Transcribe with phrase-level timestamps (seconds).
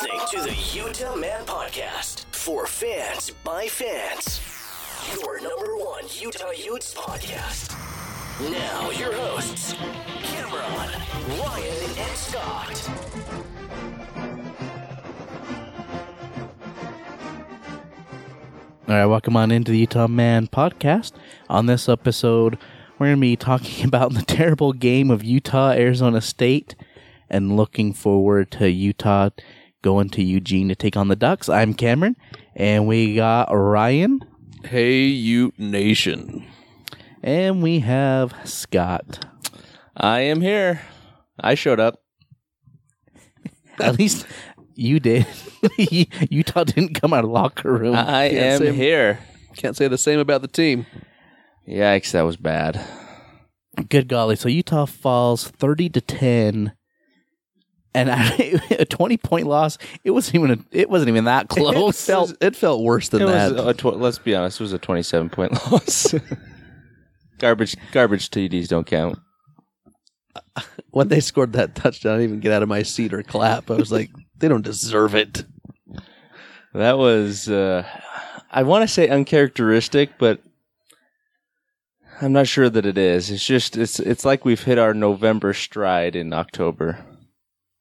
[0.00, 4.40] listening to the Utah Man Podcast for fans by fans.
[5.20, 7.70] Your number one Utah Utes podcast.
[8.50, 9.74] Now, your hosts,
[10.22, 10.90] Cameron,
[11.38, 12.90] Ryan, and Scott.
[18.88, 21.12] All right, welcome on into the Utah Man podcast.
[21.50, 22.56] On this episode,
[22.98, 26.74] we're going to be talking about the terrible game of Utah Arizona State
[27.28, 29.28] and looking forward to Utah
[29.82, 31.48] going to Eugene to take on the Ducks.
[31.48, 32.16] I'm Cameron,
[32.54, 34.20] and we got Ryan,
[34.64, 36.46] Hey, Ute Nation.
[37.22, 39.26] and we have Scott.
[39.96, 40.80] I am here.
[41.38, 42.02] I showed up.
[43.80, 44.26] At least
[44.74, 45.26] you did.
[45.78, 47.94] Utah didn't come out of locker room.
[47.96, 49.18] I Can't am say- here.
[49.56, 50.86] Can't say the same about the team.
[51.68, 52.80] Yikes, that was bad.
[53.88, 54.36] Good golly!
[54.36, 56.72] So Utah falls thirty to ten,
[57.94, 59.78] and I, a twenty point loss.
[60.04, 60.50] It wasn't even.
[60.52, 62.04] A, it wasn't even that It close.
[62.04, 63.54] felt it felt worse than It that.
[63.54, 66.14] was tw- let's be honest, it was a 27 point loss.
[67.38, 69.18] garbage garbage TDs don't count.
[70.90, 73.70] when they scored that touchdown, I didn't even get out of my seat or clap.
[73.70, 75.44] I was like, they don't deserve it.
[76.74, 77.84] That was uh
[78.52, 80.40] I want to say uncharacteristic, but
[82.22, 83.30] I'm not sure that it is.
[83.30, 87.04] It's just it's it's like we've hit our November stride in October.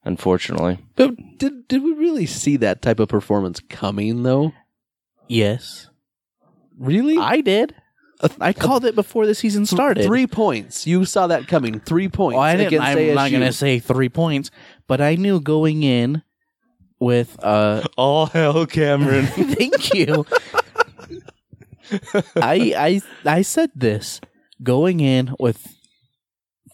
[0.05, 0.80] Unfortunately.
[0.95, 4.53] But did did we really see that type of performance coming though?
[5.28, 5.89] yes,
[6.78, 7.17] Really?
[7.17, 7.75] I did.
[8.39, 10.03] I called it before the season started.
[10.05, 10.86] Three points.
[10.88, 11.80] You saw that coming.
[11.80, 14.50] Three points Well, I didn't, against I'm not going to say three points,
[14.88, 16.22] but I knew going in
[17.00, 17.42] with.
[17.44, 19.25] uh All hell Cameron.
[19.27, 20.25] Thank you.
[22.36, 24.22] I I I said this
[24.61, 25.75] going in with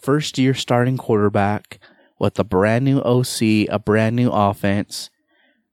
[0.02, 1.80] first year starting quarterback
[2.18, 5.10] with a brand new OC, a brand new offense.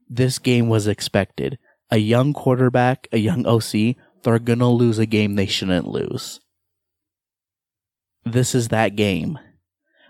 [0.10, 1.58] This game was expected.
[1.90, 6.40] A young quarterback, a young OC, they're gonna lose a game they shouldn't lose.
[8.26, 9.38] This is that game.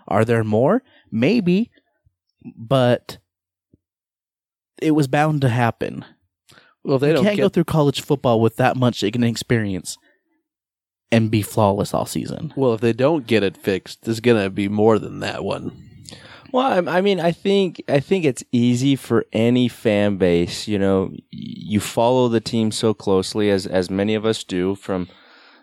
[0.06, 0.82] Are there more?
[1.10, 1.70] Maybe,
[2.56, 3.18] but
[4.80, 6.04] it was bound to happen
[6.84, 9.96] well, they you don't can't go through college football with that much experience
[11.10, 12.52] and be flawless all season.
[12.56, 15.90] well, if they don't get it fixed, there's gonna be more than that one.
[16.54, 20.68] Well, I mean, I think I think it's easy for any fan base.
[20.68, 25.08] You know, you follow the team so closely as as many of us do from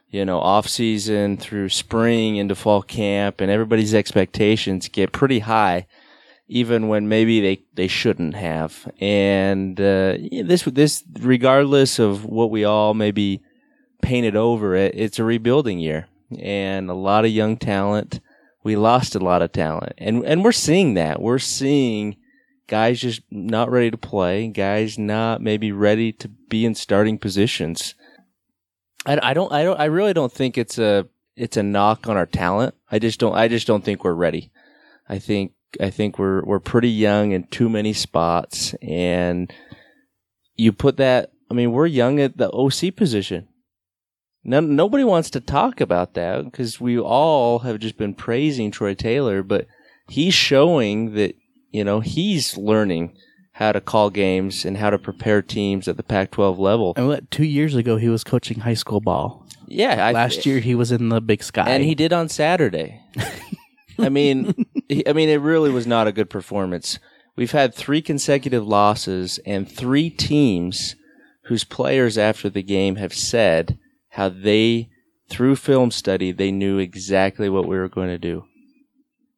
[0.10, 5.88] you know off season through spring into fall camp, and everybody's expectations get pretty high,
[6.50, 8.92] even when maybe they they shouldn't have.
[9.00, 13.42] And uh, this this regardless of what we all maybe
[14.02, 18.20] painted over it, it's a rebuilding year, and a lot of young talent
[18.64, 19.94] we lost a lot of talent.
[19.98, 21.22] And and we're seeing that.
[21.22, 22.18] We're seeing
[22.68, 27.96] guys just not ready to play guys not maybe ready to be in starting positions.
[29.06, 32.18] I, I don't I don't I really don't think it's a it's a knock on
[32.18, 32.76] our talent.
[32.90, 34.52] I just don't I just don't think we're ready.
[35.10, 39.52] I think I think we're we're pretty young in too many spots and
[40.56, 43.48] you put that I mean we're young at the OC position
[44.44, 48.94] no, nobody wants to talk about that because we all have just been praising Troy
[48.94, 49.68] Taylor, but
[50.10, 51.36] he's showing that,
[51.72, 53.16] you know, he's learning
[53.54, 56.94] how to call games and how to prepare teams at the Pac 12 level.
[56.98, 59.46] And what, two years ago, he was coaching high school ball.
[59.68, 60.08] Yeah.
[60.08, 61.70] I, Last year, he was in the Big Sky.
[61.70, 63.02] And he did on Saturday.
[64.00, 66.98] I mean, he, I mean, it really was not a good performance.
[67.36, 70.96] We've had three consecutive losses and three teams
[71.46, 73.78] whose players after the game have said
[74.12, 74.90] how they,
[75.30, 78.44] through film study, they knew exactly what we were going to do.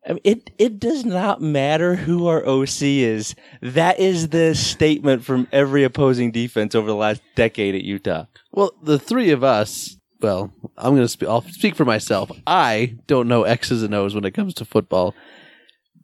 [0.05, 3.35] I mean, it it does not matter who our OC is.
[3.61, 8.25] That is the statement from every opposing defense over the last decade at Utah.
[8.51, 9.95] Well, the three of us.
[10.19, 11.07] Well, I'm gonna.
[11.07, 12.31] Spe- I'll speak for myself.
[12.45, 15.15] I don't know X's and O's when it comes to football,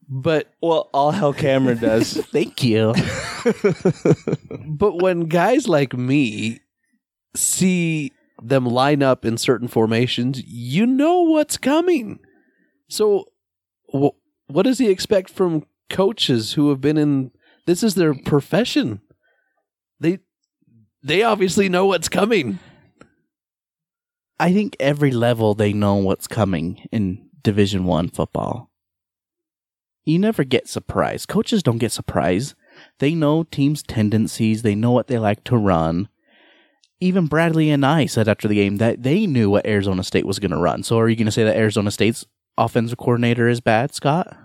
[0.07, 2.13] but Well, all hell Cameron does.
[2.13, 2.93] Thank you.
[4.65, 6.61] but when guys like me
[7.35, 12.19] see them line up in certain formations, you know what's coming.
[12.87, 13.25] So,
[13.93, 17.31] wh- what does he expect from coaches who have been in?
[17.65, 19.01] This is their profession.
[19.99, 20.19] They
[21.03, 22.59] they obviously know what's coming.
[24.39, 28.71] I think every level they know what's coming in Division One football.
[30.05, 31.27] You never get surprised.
[31.27, 32.55] Coaches don't get surprised.
[32.99, 34.61] They know teams' tendencies.
[34.61, 36.07] They know what they like to run.
[37.01, 40.51] Even Bradlee Anae said after the game that they knew what Arizona State was going
[40.51, 40.83] to run.
[40.83, 42.25] So, are you going to say that Arizona State's
[42.57, 44.35] offensive coordinator is bad, Scott?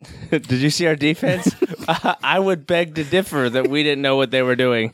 [0.30, 1.54] Did you see our defense?
[1.88, 4.92] I would beg to differ that we didn't know what they were doing.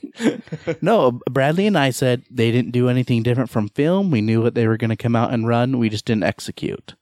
[0.81, 4.11] No, Bradlee Anae said they didn't do anything different from film.
[4.11, 5.79] We knew what they were going to come out and run.
[5.79, 6.95] We just didn't execute.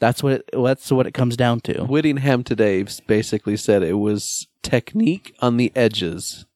[0.00, 1.84] That's what it, that's what it comes down to.
[1.84, 6.46] Whittingham today basically said it was technique on the edges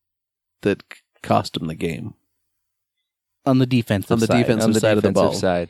[0.62, 0.82] that
[1.22, 2.14] cost him the game.
[3.44, 4.38] On the defensive On the side.
[4.38, 5.40] defensive on the side of the defensive ball.
[5.40, 5.68] side.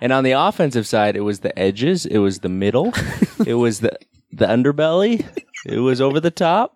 [0.00, 2.92] And on the offensive side, it was the edges, it was the middle,
[3.46, 3.96] it was the
[4.32, 5.24] the underbelly,
[5.66, 6.74] it was over the top.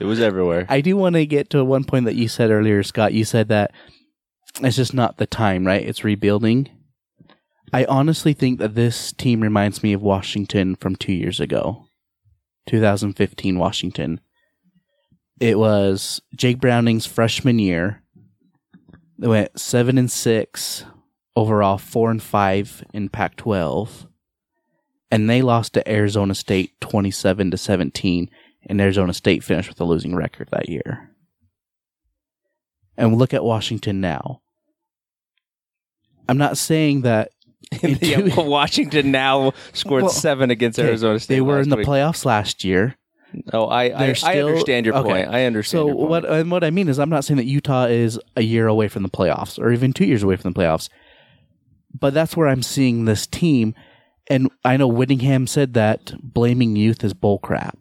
[0.00, 0.66] It was everywhere.
[0.68, 3.12] I do want to get to one point that you said earlier, Scott.
[3.12, 3.72] You said that
[4.62, 5.82] it's just not the time, right?
[5.86, 6.68] It's rebuilding.
[7.72, 11.84] I honestly think that this team reminds me of Washington from two years ago,
[12.66, 14.20] 2015 Washington.
[15.40, 18.01] It was Jake Browning's freshman year.
[19.22, 20.84] They went seven and six
[21.36, 24.08] overall, four and five in Pac-12,
[25.12, 28.28] and they lost to Arizona State 27 to 17
[28.66, 31.10] and Arizona State finished with a losing record that year.
[32.96, 34.40] And look at Washington now.
[36.28, 37.30] I'm not saying that
[37.80, 41.36] Yeah, Washington now scored Well, seven against Arizona State.
[41.36, 41.86] they were in the week.
[41.86, 42.96] playoffs last year.
[43.52, 45.08] Oh, I I, They're I understand your okay.
[45.08, 45.28] point.
[45.28, 45.88] I understand.
[45.88, 48.66] So what and what I mean is I'm not saying that Utah is a year
[48.66, 50.88] away from the playoffs or even 2 years away from the playoffs.
[51.98, 53.74] But that's where I'm seeing this team
[54.28, 57.76] and I know Whittingham said that blaming youth is bullcrap.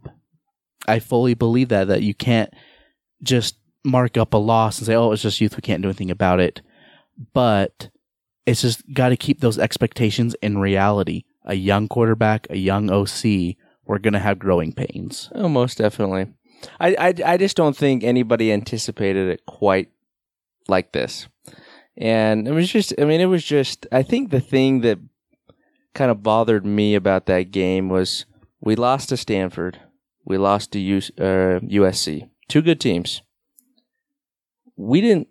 [0.87, 2.53] I fully believe that that you can't
[3.21, 5.55] just mark up a loss and say, "Oh, it's just youth.
[5.55, 6.61] We can't do anything about it."
[7.33, 7.89] But
[8.45, 11.23] it's just got to keep those expectations in reality.
[11.45, 13.55] A young quarterback, a young OC,
[13.91, 15.29] we're going to have growing pains.
[15.35, 16.27] Oh, most definitely.
[16.79, 19.91] I, I, I just don't think anybody anticipated it quite
[20.69, 21.27] like this.
[21.97, 24.97] And it was just, I mean, it was just, I think the thing that
[25.93, 28.25] kind of bothered me about that game was
[28.61, 29.81] we lost to Stanford.
[30.23, 32.29] We lost to uh, USC.
[32.47, 33.21] Two good teams.
[34.77, 35.27] We didn't,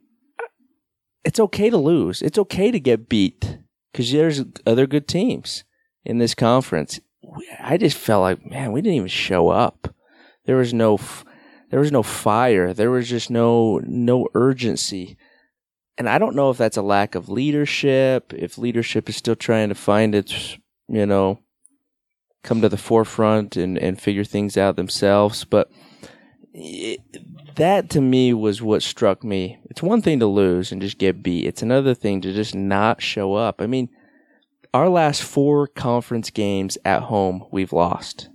[1.25, 2.21] it's okay to lose.
[2.21, 3.57] It's okay to get beat
[3.91, 5.65] because there's other good teams
[6.05, 7.01] in this conference.
[7.61, 9.95] I just felt like, man, we didn't even show up.
[10.47, 10.99] There was no,
[11.71, 12.73] there was no fire.
[12.73, 15.17] There was just no, no urgency.
[15.99, 19.69] And I don't know if that's a lack of leadership, if leadership is still trying
[19.69, 20.57] to find its,
[20.89, 21.41] you know,
[22.43, 25.45] come to the forefront and, and figure things out themselves.
[25.45, 25.71] But
[26.55, 27.01] it,
[27.57, 29.61] that to me was what struck me.
[29.65, 31.47] It's one thing to lose and just get beat.
[31.47, 33.61] It's another thing to just not show up.
[33.61, 33.91] I mean,
[34.73, 38.29] our last four conference games at home, we've lost.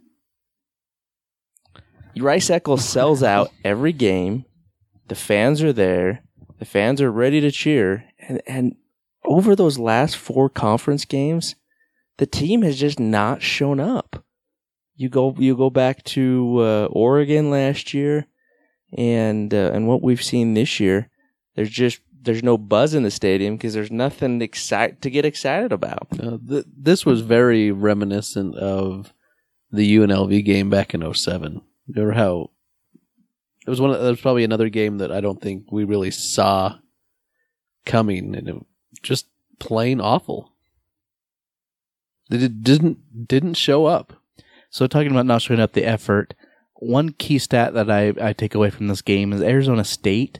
[2.17, 4.45] Rice Eccles sells out every game.
[5.07, 6.23] The fans are there.
[6.59, 8.05] The fans are ready to cheer.
[8.19, 8.75] And, and
[9.23, 11.55] over those last four conference games,
[12.17, 14.23] the team has just not shown up.
[14.95, 18.27] You go, you go back to uh, Oregon last year,
[18.97, 21.09] and uh, and what we've seen this year.
[21.55, 25.71] There's just there's no buzz in the stadium because there's nothing excite to get excited
[25.71, 26.07] about.
[26.19, 29.13] Uh, th- this was very reminiscent of
[29.71, 31.61] the UNLV game back in 07.
[31.87, 32.49] Remember how
[33.65, 36.11] it was one of, it was probably another game that I don't think we really
[36.11, 36.75] saw
[37.85, 38.55] coming and it
[39.01, 39.27] just
[39.59, 40.51] plain awful.
[42.31, 44.13] It did- didn't didn't show up.
[44.69, 46.33] So talking about not showing up the effort,
[46.75, 50.39] one key stat that I, I take away from this game is Arizona State,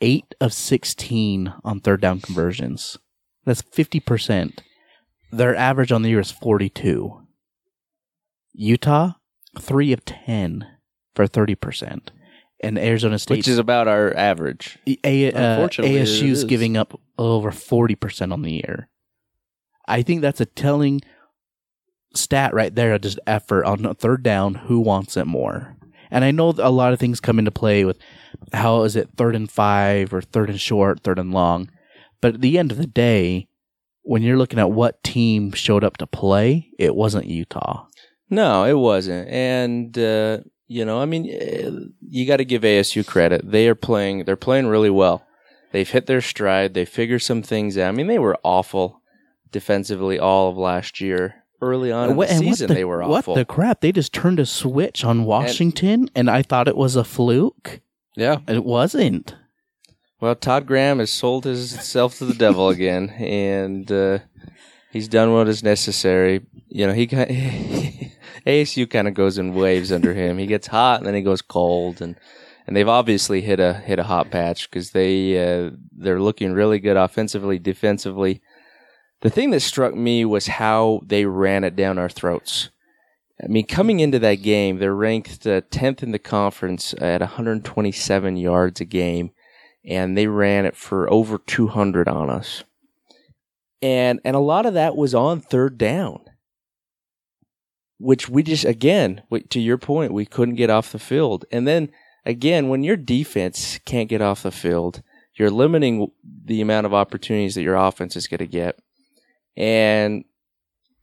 [0.00, 2.98] eight of sixteen on third down conversions.
[3.44, 4.62] That's fifty percent.
[5.32, 7.22] Their average on the year is forty two.
[8.52, 9.12] Utah,
[9.58, 10.66] three of ten
[11.14, 12.10] for thirty percent.
[12.60, 14.78] And Arizona State which is about our average.
[15.04, 16.44] A, uh, Unfortunately, it ASU's is.
[16.44, 18.88] giving up over 40% on the year.
[19.86, 21.02] I think that's a telling
[22.14, 24.54] stat right there of just effort on third down.
[24.54, 25.76] Who wants it more?
[26.10, 27.98] And I know a lot of things come into play with
[28.52, 31.70] how is it third and five or third and short, third and long.
[32.20, 33.48] But at the end of the day,
[34.02, 37.86] when you're looking at what team showed up to play, it wasn't Utah.
[38.30, 39.28] No, it wasn't.
[39.28, 40.38] And uh,
[40.68, 41.70] you know, I mean, eh,
[42.08, 43.48] you got to give ASU credit.
[43.50, 44.24] They are playing.
[44.24, 45.24] They're playing really well.
[45.72, 46.74] They've hit their stride.
[46.74, 47.88] They figured some things out.
[47.88, 49.02] I mean, they were awful
[49.50, 51.42] defensively all of last year.
[51.60, 53.34] Early on in What- the and season, the- they were awful.
[53.34, 53.80] What the crap?
[53.80, 57.80] They just turned a switch on Washington, and I thought it was a fluke.
[58.16, 58.38] Yeah.
[58.48, 59.34] It wasn't.
[60.20, 64.18] Well, Todd Graham has sold himself to the devil again, and uh,
[64.90, 66.44] he's done what is necessary.
[66.68, 67.28] You know, he got,
[68.46, 70.38] ASU kind of goes in waves under him.
[70.38, 72.16] He gets hot and then he goes cold, and
[72.66, 76.78] and they've obviously hit a hit a hot patch because they uh, they're looking really
[76.78, 78.40] good offensively, defensively.
[79.20, 82.70] The thing that struck me was how they ran it down our throats.
[83.42, 88.36] I mean, coming into that game, they're ranked uh, 10th in the conference at 127
[88.36, 89.30] yards a game,
[89.84, 92.64] and they ran it for over 200 on us.
[93.82, 96.24] And and a lot of that was on third down,
[97.98, 101.44] which we just again, to your point, we couldn't get off the field.
[101.52, 101.90] And then
[102.24, 105.02] again, when your defense can't get off the field,
[105.34, 108.78] you're limiting the amount of opportunities that your offense is going to get.
[109.58, 110.24] And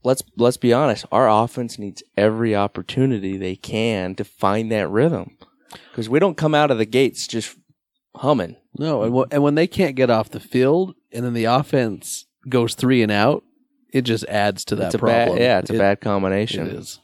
[0.03, 5.37] let's let's be honest, our offense needs every opportunity they can to find that rhythm
[5.91, 7.57] because we don't come out of the gates just
[8.15, 8.55] humming.
[8.77, 12.25] No, and, w- and when they can't get off the field, and then the offense
[12.49, 13.43] goes three and out,
[13.91, 15.37] it just adds to that it's a problem.
[15.37, 16.67] bad, yeah, it's a It- bad combination.
[16.67, 16.99] is.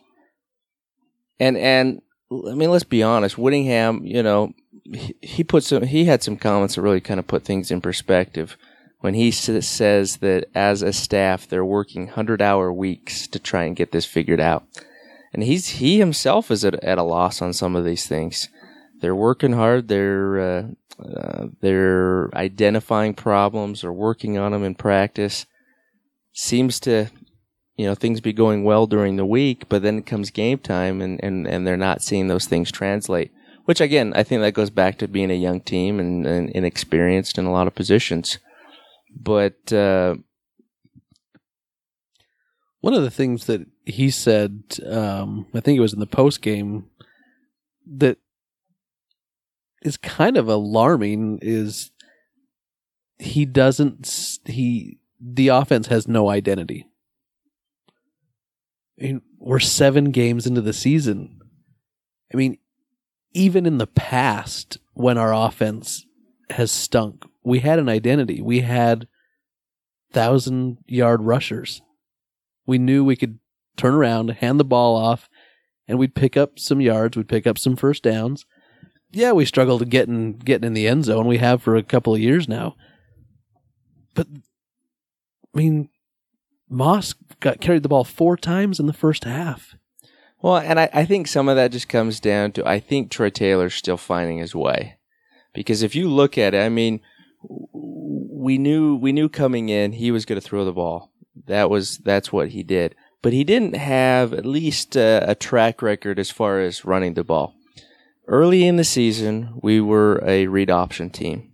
[1.39, 2.01] And and
[2.31, 3.37] I mean, let's be honest.
[3.37, 4.53] Whittingham, you know,
[4.93, 5.83] he, he put some.
[5.83, 8.57] He had some comments that really kind of put things in perspective
[8.99, 13.75] when he says that as a staff they're working hundred hour weeks to try and
[13.75, 14.63] get this figured out.
[15.33, 18.49] And he's he himself is at, at a loss on some of these things.
[19.01, 19.87] They're working hard.
[19.87, 20.63] They're uh,
[21.01, 25.45] uh, they're identifying problems or working on them in practice.
[26.33, 27.07] Seems to
[27.77, 31.01] you know things be going well during the week, but then it comes game time
[31.01, 33.31] and, and, and they're not seeing those things translate.
[33.65, 37.37] Which again, I think that goes back to being a young team and, and inexperienced
[37.37, 38.39] in a lot of positions.
[39.15, 40.15] But uh,
[42.81, 46.41] One of the things that he said, um, I think it was in the post
[46.41, 46.85] game,
[47.97, 48.17] that
[49.81, 51.91] is kind of alarming is
[53.17, 56.85] he doesn't he the offense has no identity.
[58.99, 61.39] I mean, we're seven games into the season.
[62.33, 62.57] I mean,
[63.33, 66.05] even in the past, when our offense
[66.49, 68.41] has stunk, we had an identity.
[68.41, 69.07] We had
[70.11, 71.81] thousand yard rushers.
[72.65, 73.39] We knew we could
[73.77, 75.29] turn around, hand the ball off,
[75.87, 77.17] and we'd pick up some yards.
[77.17, 78.45] We'd pick up some first downs.
[79.11, 81.25] Yeah, we struggled to get in, getting in the end zone.
[81.25, 82.75] We have for a couple of years now.
[84.13, 85.89] But I mean,
[86.69, 89.75] Moss got carried the ball four times in the first half.
[90.41, 93.29] well, and I, I think some of that just comes down to I think Troy
[93.29, 94.97] Taylor's still finding his way.
[95.53, 97.01] Because if you look at it, I mean,
[97.41, 101.11] we knew we knew coming in he was going to throw the ball.
[101.45, 102.95] That was that's what he did.
[103.21, 107.23] But he didn't have at least a, a track record as far as running the
[107.23, 107.55] ball.
[108.27, 111.51] Early in the season, we were a read option team.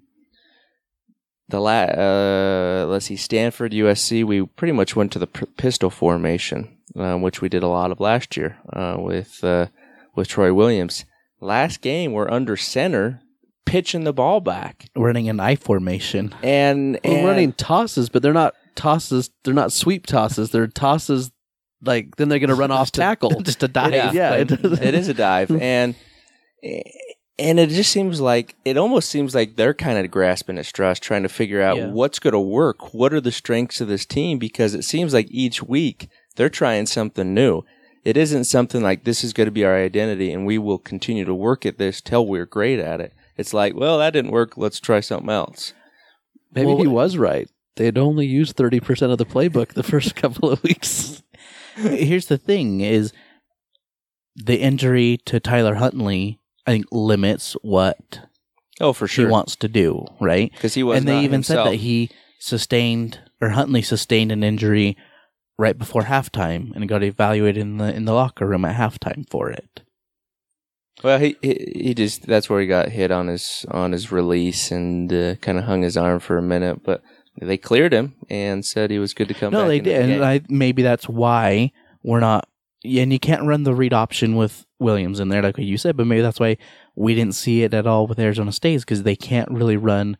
[1.47, 6.77] The la- uh, let's see, Stanford, USC, we pretty much went to the pistol formation,
[6.95, 9.67] um, which we did a lot of last year uh, with uh,
[10.15, 11.05] with Troy Williams.
[11.39, 13.21] Last game, we're under center,
[13.65, 16.33] pitching the ball back, running an I formation.
[16.43, 19.29] and, We're and running tosses, but they're not tosses.
[19.43, 20.51] They're not sweep tosses.
[20.51, 21.31] They're tosses.
[21.81, 23.29] Like then they're going to run off tackle.
[23.41, 23.93] just a dive.
[23.93, 25.95] Yeah, Yeah, it- it is a dive, and
[27.37, 30.99] and it just seems like it almost seems like they're kind of grasping at straws,
[30.99, 31.87] trying to figure out Yeah.
[31.91, 32.93] what's going to work.
[32.93, 34.39] What are the strengths of this team?
[34.39, 36.07] Because it seems like each week
[36.37, 37.63] they're trying something new.
[38.03, 41.25] It isn't something like this is going to be our identity, and we will continue
[41.25, 43.13] to work at this till we're great at it.
[43.37, 44.57] It's like, well, that didn't work.
[44.57, 45.73] Let's try something else.
[46.53, 47.49] Maybe Well, he was right.
[47.75, 51.21] They had only used thirty percent of the playbook the first couple of weeks.
[51.75, 53.11] Here's the thing: is
[54.35, 58.21] the injury to Tyler Huntley, I think, limits what
[58.79, 59.25] Oh, for sure.
[59.25, 60.51] he wants to do, right?
[60.53, 60.97] because he was.
[60.97, 61.65] and they not even himself.
[61.67, 64.95] said that he sustained or Huntley sustained an injury
[65.57, 69.49] right before halftime and got evaluated in the in the locker room at halftime for
[69.49, 69.81] it.
[71.05, 74.71] Well, he, he he just that's where he got hit on his on his release
[74.71, 77.03] and uh, kind of hung his arm for a minute, but
[77.39, 79.67] they cleared him and said he was good to come no, back.
[79.67, 81.71] they into the did, and I, maybe that's why
[82.01, 82.49] we're not.
[82.83, 85.95] And you can't run the read option with Williams in there, like what you said.
[85.95, 86.57] But maybe that's why
[86.95, 90.17] we didn't see it at all with Arizona State, because they can't really run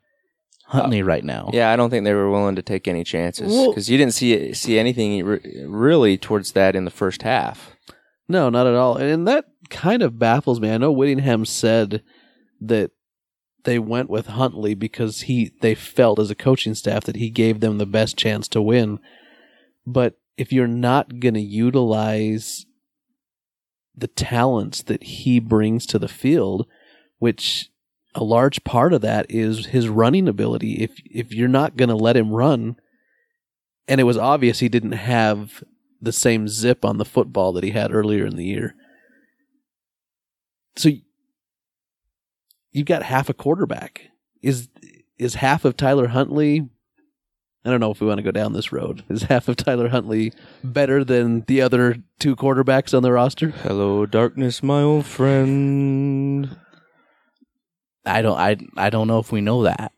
[0.68, 1.50] Huntley right now.
[1.52, 4.14] yeah, I don't think they were willing to take any chances Well- because you didn't
[4.14, 7.72] see see anything re- really towards that in the first half.
[8.28, 8.98] No, not at all.
[8.98, 10.72] And that kind of baffles me.
[10.72, 12.04] I know Whittingham said
[12.62, 12.92] that
[13.64, 17.60] they went with Huntley because he they felt as a coaching staff that he gave
[17.60, 19.00] them the best chance to win.
[19.86, 22.66] But if you're not going to utilize
[23.98, 26.68] the talents that he brings to the field,
[27.20, 27.70] which
[28.14, 30.84] a large part of that is his running ability.
[30.84, 32.78] If if you're not going to let him run,
[33.88, 35.64] and it was obvious he didn't have
[36.02, 38.76] the same zip on the football that he had earlier in the year.
[40.78, 40.90] So
[42.72, 44.10] you've got half a quarterback.
[44.42, 44.70] Is
[45.18, 46.70] is half of Tyler Huntley
[47.66, 49.04] I don't know if we want to go down this road.
[49.10, 50.32] Is half of Tyler Huntley
[50.64, 53.50] better than the other two quarterbacks on the roster?
[53.50, 56.56] Hello, darkness, my old friend.
[58.06, 58.38] I don't.
[58.38, 58.58] I.
[58.78, 59.92] I don't know if we know that.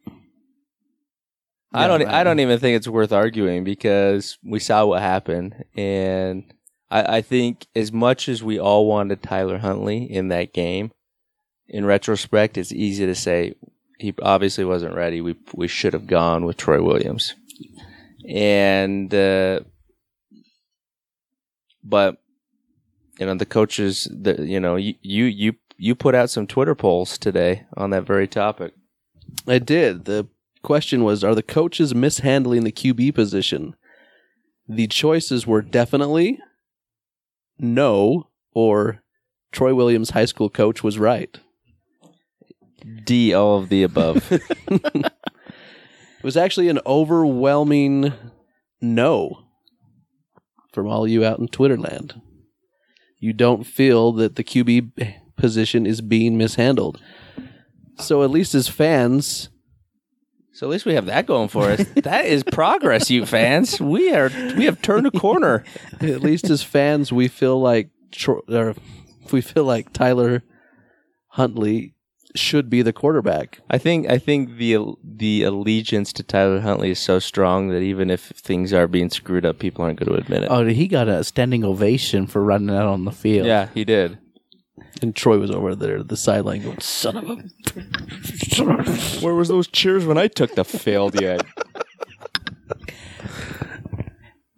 [1.74, 2.07] I don't.
[2.07, 6.46] I don't even think it's worth arguing because we saw what happened, and
[6.89, 10.91] I, I think as much as we all wanted Tyler Huntley in that game,
[11.67, 13.53] in retrospect, it's easy to say
[14.00, 15.22] he obviously wasn't ready.
[15.22, 17.36] We we should have gone with Troy Williams,
[18.27, 19.62] and uh,
[21.84, 22.17] but
[23.20, 24.08] you know the coaches.
[24.10, 28.27] The, you know you you you put out some Twitter polls today on that very
[28.27, 28.74] topic.
[29.48, 30.06] I did.
[30.06, 30.27] The
[30.63, 33.75] question was Are the coaches mishandling the QB position?
[34.70, 36.39] The choices were definitely
[37.60, 39.02] no or
[39.52, 41.38] Troy Williams, high school coach, was right.
[43.06, 44.32] D all of the above.
[46.18, 48.12] It was actually an overwhelming
[48.82, 49.44] no
[50.74, 52.20] from all you out in Twitterland.
[53.20, 57.00] You don't feel that the QB position is being mishandled.
[58.00, 59.50] So at least as fans,
[60.58, 61.86] So at least we have that going for us.
[61.98, 63.80] that is progress, you fans.
[63.80, 65.64] We are we have turned a corner.
[66.02, 67.92] at least as fans, we feel like
[68.28, 68.74] or
[69.32, 70.42] we feel like Tyler
[71.28, 71.94] Huntley
[72.34, 73.60] should be the quarterback.
[73.70, 78.10] I think I think the the allegiance to Tyler Huntley is so strong that even
[78.10, 80.48] if things are being screwed up, people aren't going to admit it.
[80.50, 83.46] Oh, he got a standing ovation for running out on the field.
[83.46, 84.18] yeah, he did.
[85.01, 87.36] And Troy was over there at the sideline going, "Son of a."
[89.22, 91.46] Where was those cheers when I took the failed yet?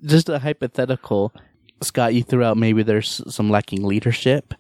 [0.03, 1.33] Just a hypothetical.
[1.81, 4.53] Scott, you threw out maybe there's some lacking leadership.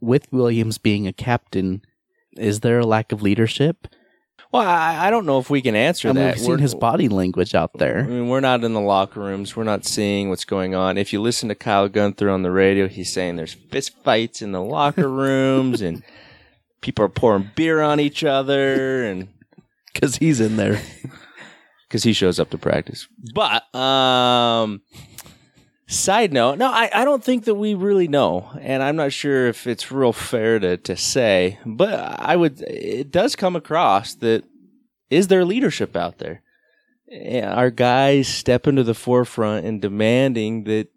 [0.00, 1.82] With Williams being a captain,
[2.36, 3.86] is there a lack of leadership?
[4.52, 6.36] Well, I, I don't know if we can answer I mean, that.
[6.36, 8.00] we've seen his body language out there.
[8.00, 9.56] I mean, we're not in the locker rooms.
[9.56, 10.98] We're not seeing what's going on.
[10.98, 14.52] If you listen to Kyle Gunther on the radio, he's saying there's fist fights in
[14.52, 16.02] the locker rooms and
[16.82, 19.28] people are pouring beer on each other and
[19.92, 20.80] Because he's in there.
[21.88, 23.06] because he shows up to practice.
[23.34, 24.80] But um,
[25.92, 29.46] side note, no, I, I don't think that we really know, and I'm not sure
[29.46, 31.58] if it's real fair to to say.
[31.64, 34.44] But I would, it does come across that
[35.10, 36.42] is there leadership out there?
[37.44, 40.88] Are guys stepping to the forefront and demanding that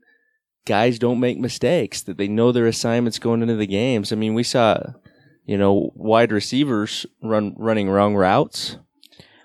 [0.66, 4.14] guys don't make mistakes, that they know their assignments going into the games?
[4.14, 4.78] I mean, we saw,
[5.46, 8.78] you know, wide receivers run running wrong routes.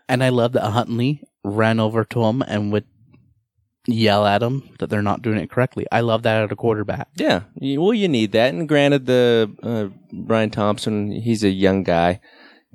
[0.09, 2.85] And I love that Huntley ran over to him and would
[3.93, 5.87] yell at them that they're not doing it correctly.
[5.91, 7.09] I love that at a quarterback.
[7.15, 8.53] Yeah, well, you need that.
[8.55, 12.21] And granted, the uh, Bryan Thompson, he's a young guy,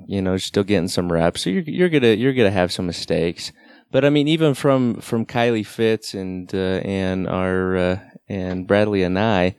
[0.08, 1.42] you know, still getting some reps.
[1.42, 3.52] So you're you're gonna you're gonna have some mistakes.
[3.92, 9.06] But I mean, even from from Kylie Fitts and uh, and our uh, and Bradlee
[9.06, 9.56] Anae,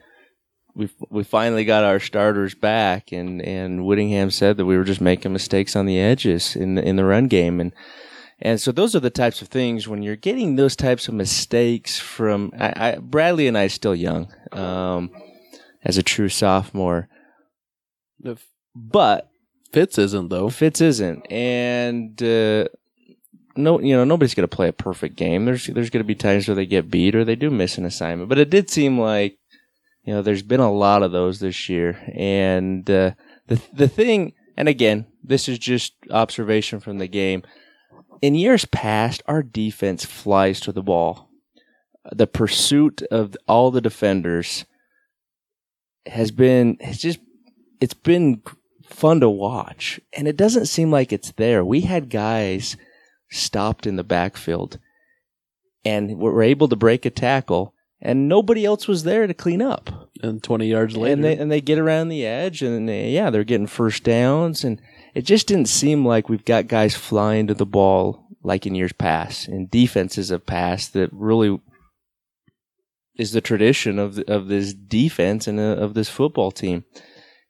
[0.75, 3.11] we we finally got our starters back.
[3.11, 6.95] And and Whittingham said that we were just making mistakes on the edges in in
[6.95, 7.71] the run game and.
[8.39, 11.99] And so those are the types of things when you're getting those types of mistakes
[11.99, 15.09] from I, I, Bradlee Anae still young um,
[15.83, 17.09] as a true sophomore,
[18.75, 19.29] but
[19.71, 20.49] Fitts isn't, though.
[20.49, 22.67] Fitts isn't, and uh,
[23.55, 25.45] no, you know nobody's going to play a perfect game.
[25.45, 27.85] There's there's going to be times where they get beat or they do miss an
[27.85, 29.37] assignment, but it did seem like
[30.03, 33.11] you know there's been a lot of those this year, and uh,
[33.47, 37.43] the the thing, and again, this is just observation from the game.
[38.21, 41.29] In years past, our defense flies to the ball.
[42.11, 44.65] The pursuit of all the defenders
[46.05, 47.19] has been it's just
[47.81, 48.41] it's been
[48.85, 52.77] fun to watch and it doesn't seem like it's there we had guys
[53.29, 54.79] stopped in the backfield
[55.83, 60.09] and were able to break a tackle and nobody else was there to clean up
[60.23, 61.11] And 20 yards later.
[61.13, 64.63] and they and they get around the edge and they, yeah they're getting first downs
[64.63, 64.81] and
[65.17, 68.93] it just didn't seem like we've got guys flying to the ball like in years
[68.93, 71.59] past and defenses have passed that really
[73.17, 76.85] is the tradition of of this defense and uh, of this football team.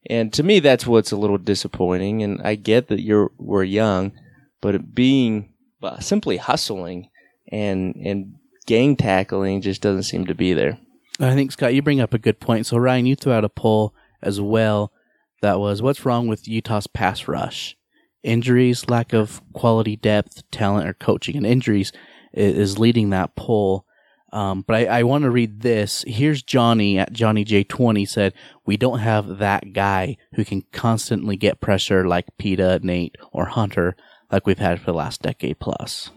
[0.09, 2.23] And to me, that's what's a little disappointing.
[2.23, 4.13] And I get that you're we're young,
[4.61, 5.53] but being
[5.83, 7.09] uh, simply hustling
[7.51, 10.79] and and gang tackling just doesn't seem to be there.
[11.19, 12.65] I think Scott, you bring up a good point.
[12.65, 14.93] So Ryan, you threw out a poll as well.
[15.41, 17.77] That was what's wrong with Utah's pass rush?
[18.23, 21.35] Injuries, lack of quality depth, talent, or coaching.
[21.37, 21.91] And injuries
[22.33, 23.85] is leading that poll.
[24.33, 26.03] Um, but I, I want to read this.
[26.05, 28.33] Here's Johnny at Johnny J20 said,
[28.65, 33.95] We don't have that guy who can constantly get pressure like Pita, Nate, or Hunter
[34.31, 36.09] like we've had for the last decade plus.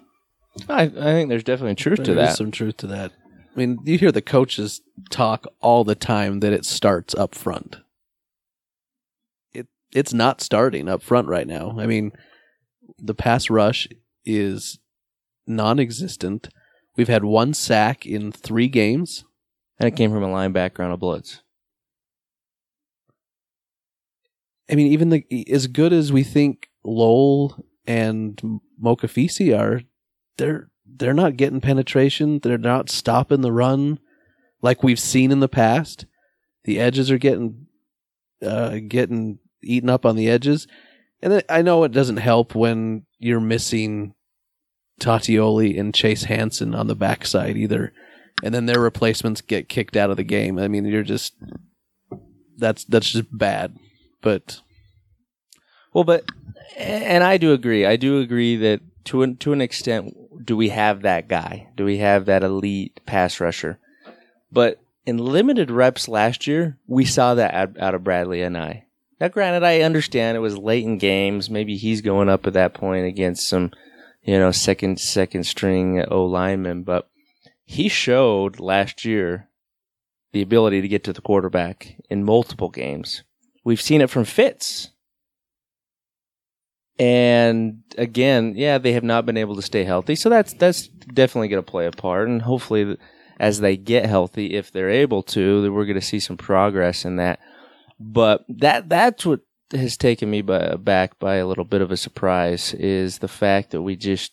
[0.69, 2.37] I, I think there's definitely truth to There is that.
[2.37, 3.13] some truth to that.
[3.55, 4.81] I mean, you hear the coaches
[5.11, 7.77] talk all the time that it starts up front.
[9.93, 11.77] It it's not starting up front right now.
[11.79, 12.13] I mean,
[12.99, 13.89] the pass rush
[14.25, 14.79] is
[15.47, 16.49] non-existent.
[16.97, 19.25] We've had one sack in 3 games.
[19.79, 21.43] and it came from a linebacker on a blitz.
[24.71, 29.83] I mean, even the as good as we think Lowell and Mokofisi are,
[30.37, 32.41] they're they're not getting penetration.
[32.41, 33.99] They're not stopping the run
[34.63, 36.07] like we've seen in the past.
[36.65, 37.67] The edges are getting
[38.43, 40.67] uh, getting eaten up on the edges,
[41.23, 44.15] and then I know it doesn't help when you're missing
[45.01, 47.93] Tauteoli and Chase Hansen on the backside either,
[48.43, 50.59] and then their replacements get kicked out of the game.
[50.59, 51.35] I mean, you're just
[52.57, 53.77] that's that's just bad.
[54.23, 54.61] But
[55.93, 56.25] Well, but
[56.77, 57.85] and I do agree.
[57.87, 61.69] I do agree that to an, to an extent, do we have that guy?
[61.77, 63.79] Do we have that elite pass rusher?
[64.53, 68.83] But in limited reps last year, we saw that out, out of Bradlee Anae.
[69.21, 71.51] Now, granted, I understand it was late in games.
[71.51, 73.71] Maybe he's going up at that point against some,
[74.23, 77.09] you know, second second string O linemen, but
[77.65, 79.49] he showed last year
[80.33, 83.23] the ability to get to the quarterback in multiple games.
[83.63, 84.91] We've seen it from Fitts.
[86.99, 90.15] And again, yeah, they have not been able to stay healthy.
[90.15, 92.29] So that's that's definitely going to play a part.
[92.29, 92.97] And hopefully,
[93.39, 97.17] as they get healthy, if they're able to, we're going to see some progress in
[97.17, 97.41] that.
[98.01, 99.41] But that that's what
[99.73, 103.71] has taken me by, back by a little bit of a surprise is the fact
[103.71, 104.33] that we just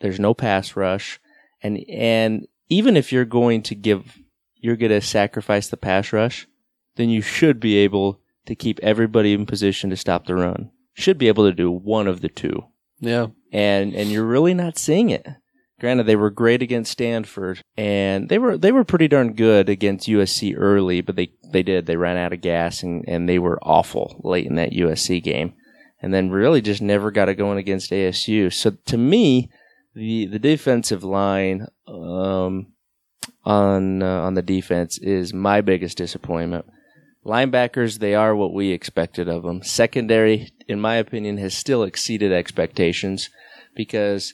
[0.00, 1.18] there's no pass rush,
[1.62, 4.18] and and even if you're going to give,
[4.56, 6.46] you're going to sacrifice the pass rush,
[6.96, 10.70] then you should be able to keep everybody in position to stop the run.
[10.92, 12.66] Should be able to do one of the two.
[13.00, 15.26] yeah, And and you're really not seeing it.
[15.78, 20.08] Granted, they were great against Stanford, and they were they were pretty darn good against
[20.08, 23.58] USC early, but they they did they ran out of gas and and they were
[23.62, 25.52] awful late in that USC game,
[26.00, 28.50] and then really just never got it going against ASU.
[28.50, 29.50] So to me,
[29.94, 32.68] the the defensive line um,
[33.44, 36.64] on uh, on the defense is my biggest disappointment.
[37.26, 39.62] Linebackers, they are what we expected of them.
[39.62, 43.28] Secondary, in my opinion, has still exceeded expectations
[43.74, 44.32] because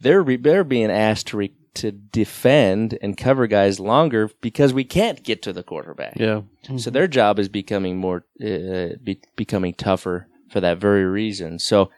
[0.00, 4.82] they're re- they're being asked to re- to defend and cover guys longer because we
[4.84, 6.14] can't get to the quarterback.
[6.18, 6.42] yeah.
[6.76, 11.58] So their job is becoming more uh, be- becoming tougher for that very reason.
[11.60, 11.90] So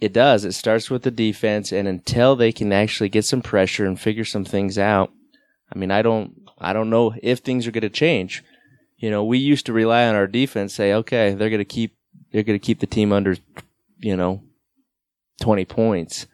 [0.00, 0.44] it does.
[0.44, 4.24] It starts with the defense, and until they can actually get some pressure and figure
[4.24, 5.10] some things out,
[5.74, 8.44] I mean, I don't, I don't know if things are going to change.
[8.98, 11.96] You know, we used to rely on our defense, say, okay, they're going to keep,
[12.30, 13.36] they're going to keep the team under,
[13.98, 14.42] you know,
[15.40, 16.26] twenty points.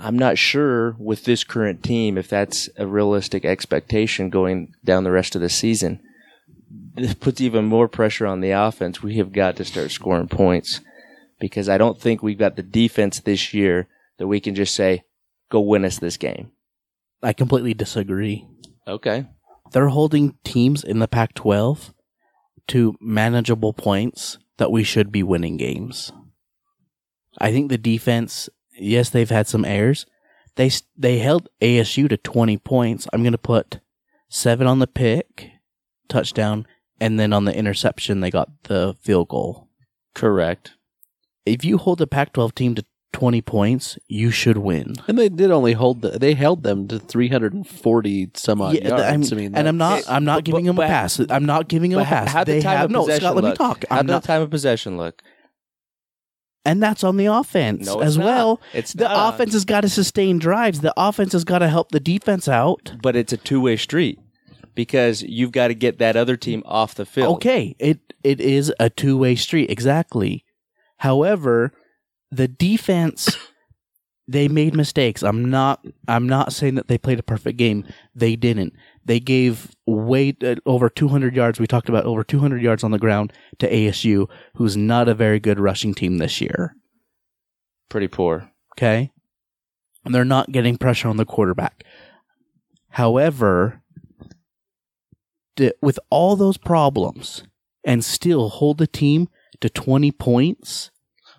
[0.00, 5.10] I'm not sure with this current team if that's a realistic expectation going down the
[5.10, 6.00] rest of the season
[6.94, 9.02] this puts even more pressure on the offense.
[9.02, 10.80] We have got to start scoring points
[11.40, 15.04] because I don't think we've got the defense this year that we can just say,
[15.50, 16.50] go win us this game.
[17.22, 18.46] I completely disagree.
[18.86, 19.26] Okay.
[19.72, 21.94] They're holding teams in the Pac 12
[22.68, 26.12] to manageable points that we should be winning games.
[27.38, 30.06] I think the defense, yes, they've had some errors.
[30.56, 33.06] They they held ASU to 20 points.
[33.12, 33.80] I'm going to put
[34.28, 35.50] 7 on the pick,
[36.08, 36.66] touchdown,
[37.00, 39.68] and then on the interception they got the field goal.
[40.14, 40.72] Correct.
[41.46, 44.94] If you hold a Pac 12 team to 20 points, you should win.
[45.06, 49.02] And they did only hold the, they held them to 340 some odd Yeah, yards.
[49.04, 50.02] I'm- I mean, and I'm not.
[50.08, 51.20] I'm not but- giving them a but- pass.
[51.30, 52.32] I'm not giving them a But how, pass.
[52.32, 53.00] how'd the time have of no.
[53.02, 53.84] possession Scott, let me talk.
[53.88, 55.22] How'd I'm the not, time of possession look?
[56.68, 58.24] And that's on the offense No, as not.
[58.24, 58.60] well.
[58.72, 59.34] It's the not.
[59.34, 60.80] offense has got to sustain drives.
[60.80, 62.92] The offense has got to help the defense out.
[63.02, 64.18] But it's a two way street
[64.74, 67.36] because you've got to get that other team off the field.
[67.36, 70.44] Okay, it it is a two way street exactly.
[70.98, 71.72] However,
[72.30, 73.36] the defense
[74.28, 75.22] they made mistakes.
[75.22, 77.84] I'm not I'm not saying that they played a perfect game.
[78.14, 78.74] They didn't.
[79.08, 81.58] They gave way uh, over 200 yards.
[81.58, 85.40] We talked about over 200 yards on the ground to ASU, who's not a very
[85.40, 86.76] good rushing team this year.
[87.88, 88.52] Pretty poor.
[88.74, 89.10] Okay.
[90.04, 91.84] And they're not getting pressure on the quarterback.
[92.90, 93.80] However,
[95.56, 97.44] d- with all those problems
[97.84, 99.28] and still hold the team
[99.62, 100.90] to 20 points,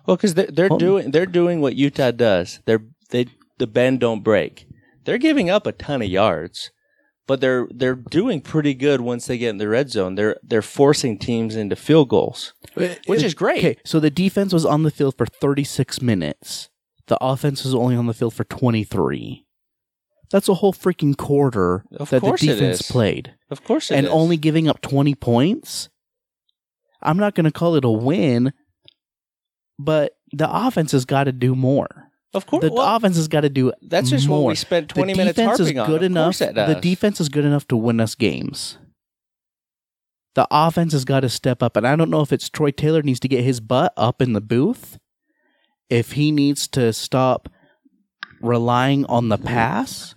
[0.06, 2.58] Well, because they're, they're doing they're doing what Utah does.
[2.66, 3.26] They're they
[3.58, 4.66] the bend don't break.
[5.04, 6.72] They're giving up a ton of yards,
[7.30, 10.16] but they're they're doing pretty good once they get in the red zone.
[10.16, 13.58] They're they're forcing teams into field goals, which is great.
[13.58, 16.70] okay, so the defense was on the field for 36 minutes.
[17.06, 19.46] the offense was only on the field for 23.
[20.32, 23.36] That's a whole freaking quarter Of that the defense played.
[23.48, 24.12] Of course, it and is.
[24.12, 25.88] only giving up 20 points.
[27.00, 28.52] I'm not going to call it a win,
[29.78, 32.09] but the offense has got to do more.
[32.32, 32.62] Of course.
[32.64, 35.38] The well, offense has got to do that's just what we spent The twenty minutes
[35.38, 35.86] harping on.
[35.86, 36.38] good Of enough.
[36.38, 38.78] The defense is good enough to win us games.
[40.34, 43.02] The offense has got to step up, and I don't know if it's Troy Taylor
[43.02, 44.98] needs to get his butt up in the booth,
[45.88, 47.48] if he needs to stop
[48.40, 50.14] relying on the pass.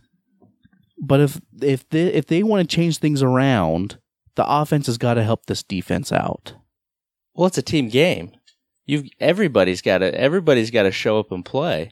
[0.99, 3.97] But if if they if they want to change things around,
[4.35, 6.53] the offense has got to help this defense out.
[7.33, 8.31] Well, it's a team game.
[8.85, 11.91] You've everybody's got to everybody's got to show up and play.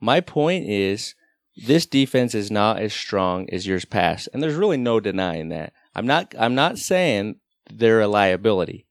[0.00, 1.14] My point is
[1.56, 5.72] this defense is not as strong as years past, and there's really no denying that.
[5.94, 7.36] I'm not I'm not saying
[7.70, 8.86] they're a liability.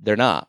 [0.00, 0.48] They're not.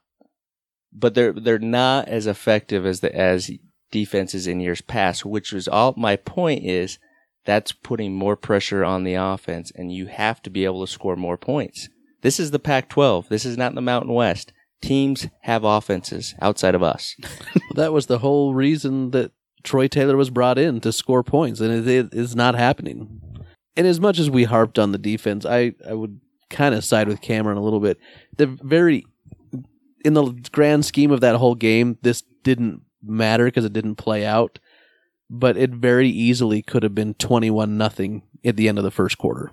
[0.92, 3.52] But they're they're not as effective as the as
[3.92, 6.98] defenses in years past, which was all my point is
[7.46, 11.16] that's putting more pressure on the offense and you have to be able to score
[11.16, 11.88] more points.
[12.22, 13.30] This is the Pac 12.
[13.30, 14.52] This is not the Mountain West.
[14.86, 17.16] Teams have offenses outside of us.
[17.76, 21.86] That was the whole reason that Troy Taylor was brought in to score points, and
[21.86, 23.20] it, is not happening.
[23.76, 27.10] And as much as we harped on the defense, I, I would kind of side
[27.10, 27.98] with Cameron a little bit.
[28.38, 29.06] The very
[30.06, 34.26] in the grand scheme of that whole game, this didn't matter because it didn't play
[34.26, 34.60] out.
[35.30, 39.18] But it very easily could have been twenty-one nothing at the end of the first
[39.18, 39.52] quarter,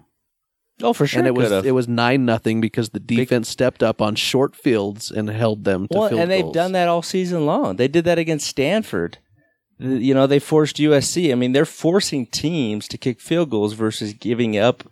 [0.82, 1.20] Oh, for sure.
[1.20, 1.66] and it was could've.
[1.66, 5.86] it was nine nothing because the defense stepped up on short fields and held them
[5.88, 6.54] to well, field and they've goals.
[6.54, 7.76] done that all season long.
[7.76, 9.18] They did that against Stanford.
[9.78, 11.32] You know, they forced USC.
[11.32, 14.84] I mean, they're forcing teams to kick field goals versus giving up.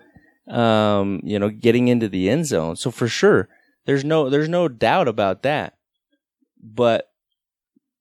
[0.49, 2.75] Um, you know, getting into the end zone.
[2.75, 3.49] So for sure,
[3.87, 5.75] there's no there's no doubt about that.
[6.61, 7.07] But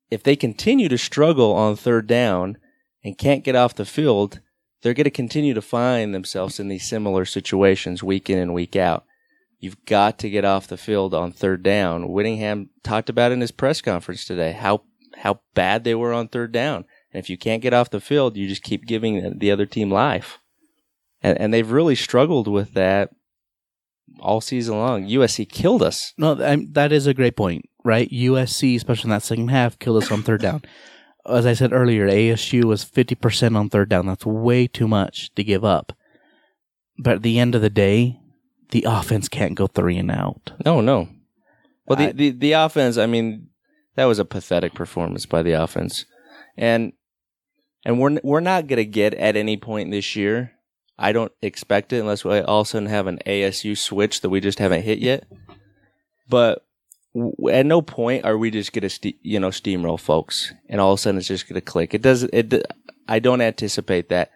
[0.10, 2.58] if they continue to struggle on third down
[3.04, 4.40] and can't get off the field,
[4.82, 8.76] they're going to continue to find themselves in these similar situations week in and week
[8.76, 9.06] out.
[9.60, 12.10] You've got to get off the field on third down.
[12.10, 14.84] Whittingham talked about in his press conference today how
[15.18, 16.86] how bad they were on third down.
[17.12, 19.92] And if you can't get off the field, you just keep giving the other team
[19.92, 20.40] life.
[21.22, 23.10] And, and they've really struggled with that
[24.20, 25.08] all season long.
[25.08, 26.14] USC killed us.
[26.18, 28.10] No, that is a great point, right?
[28.10, 30.62] USC, especially in that second half, killed us on third down.
[31.26, 34.08] As I said earlier, ASU was 50% on third down.
[34.08, 35.94] That's way too much to give up.
[36.98, 38.20] But at the end of the day,
[38.72, 40.52] the offense can't go three and out.
[40.66, 41.10] No, no.
[41.86, 43.48] Well, the, I- the, the offense, I mean,
[43.96, 46.06] that was a pathetic performance by the offense.
[46.58, 46.94] And
[47.86, 50.52] and we're we're not going to get at any point this year.
[50.98, 54.30] I don't expect it unless we all of a sudden have an ASU switch that
[54.30, 55.26] we just haven't hit yet.
[56.28, 56.66] But
[57.52, 61.02] at no point are we just ste- you know steamroll folks and all of a
[61.02, 61.94] sudden it's just to click.
[61.94, 62.64] It does it
[63.08, 64.32] I don't anticipate that.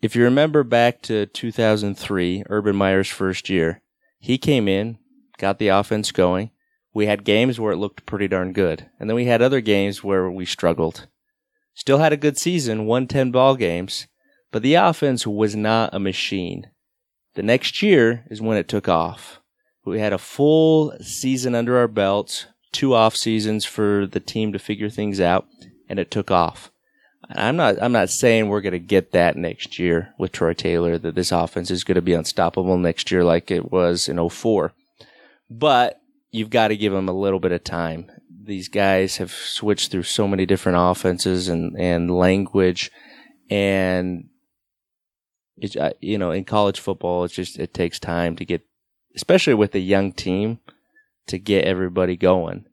[0.00, 3.82] If you remember back to 2003, Urban Meyer's first year,
[4.18, 4.98] he came in,
[5.38, 6.50] got the offense going.
[6.94, 8.88] We had games where it looked pretty darn good.
[9.00, 11.08] And then we had other games where we struggled.
[11.74, 14.06] Still had a good season, won 10 ball games,
[14.52, 16.70] but the offense was not a machine.
[17.34, 19.40] The next year is when it took off.
[19.84, 24.58] We had a full season under our belts, two off seasons for the team to
[24.58, 25.46] figure things out,
[25.88, 26.70] and it took off.
[27.28, 30.98] I'm not I'm not saying we're going to get that next year with Troy Taylor
[30.98, 34.72] that this offense is going to be unstoppable next year like it was in 04.
[35.48, 38.10] But you've got to give them a little bit of time.
[38.44, 42.90] These guys have switched through so many different offenses and and language
[43.50, 44.28] and
[45.56, 48.62] it's uh, you know in college football it's just it takes time to get
[49.14, 50.60] especially with a young team
[51.26, 52.66] to get everybody going.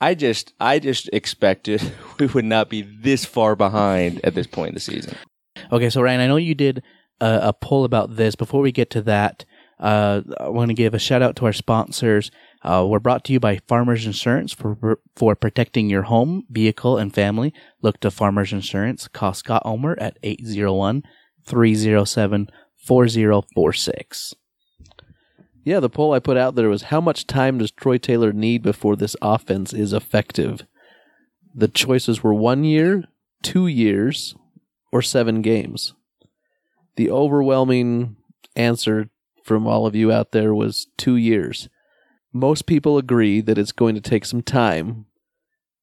[0.00, 4.68] I just I just expected we would not be this far behind at this point
[4.68, 5.16] in the season.
[5.72, 6.82] Okay, so Ryan, I know you did
[7.20, 8.36] a, a poll about this.
[8.36, 9.44] Before we get to that,
[9.80, 12.30] uh, I want to give a shout out to our sponsors.
[12.62, 17.14] Uh, we're brought to you by Farmers Insurance for for protecting your home, vehicle, and
[17.14, 17.52] family.
[17.82, 19.08] Look to Farmers Insurance.
[19.08, 21.02] Call Scott Omer at 801
[21.44, 24.34] 307 4046.
[25.68, 28.62] Yeah, the poll I put out there was how much time does Troy Taylor need
[28.62, 30.64] before this offense is effective?
[31.54, 33.04] The choices were one year,
[33.42, 34.34] two years,
[34.90, 35.92] or seven games.
[36.96, 38.16] The overwhelming
[38.56, 39.10] answer
[39.44, 41.68] from all of you out there was two years.
[42.32, 45.04] Most people agree that it's going to take some time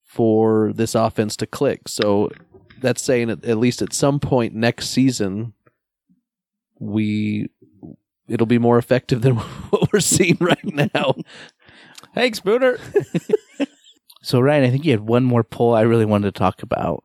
[0.04, 1.88] for this offense to click.
[1.90, 2.32] So
[2.82, 5.54] that's saying at, at least at some point next season,
[6.80, 7.50] we
[8.28, 9.36] it'll be more effective than
[9.70, 11.16] what we're seeing right now.
[12.14, 12.80] Thanks, Booter.
[14.26, 17.04] So Ryan, I think you had one more poll I really wanted to talk about.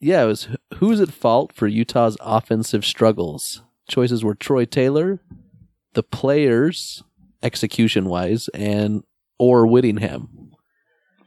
[0.00, 3.62] Yeah, it was who's at fault for Utah's offensive struggles?
[3.86, 5.20] Choices were Troy Taylor,
[5.92, 7.04] the players,
[7.42, 9.04] execution wise, and
[9.38, 10.52] or Whittingham.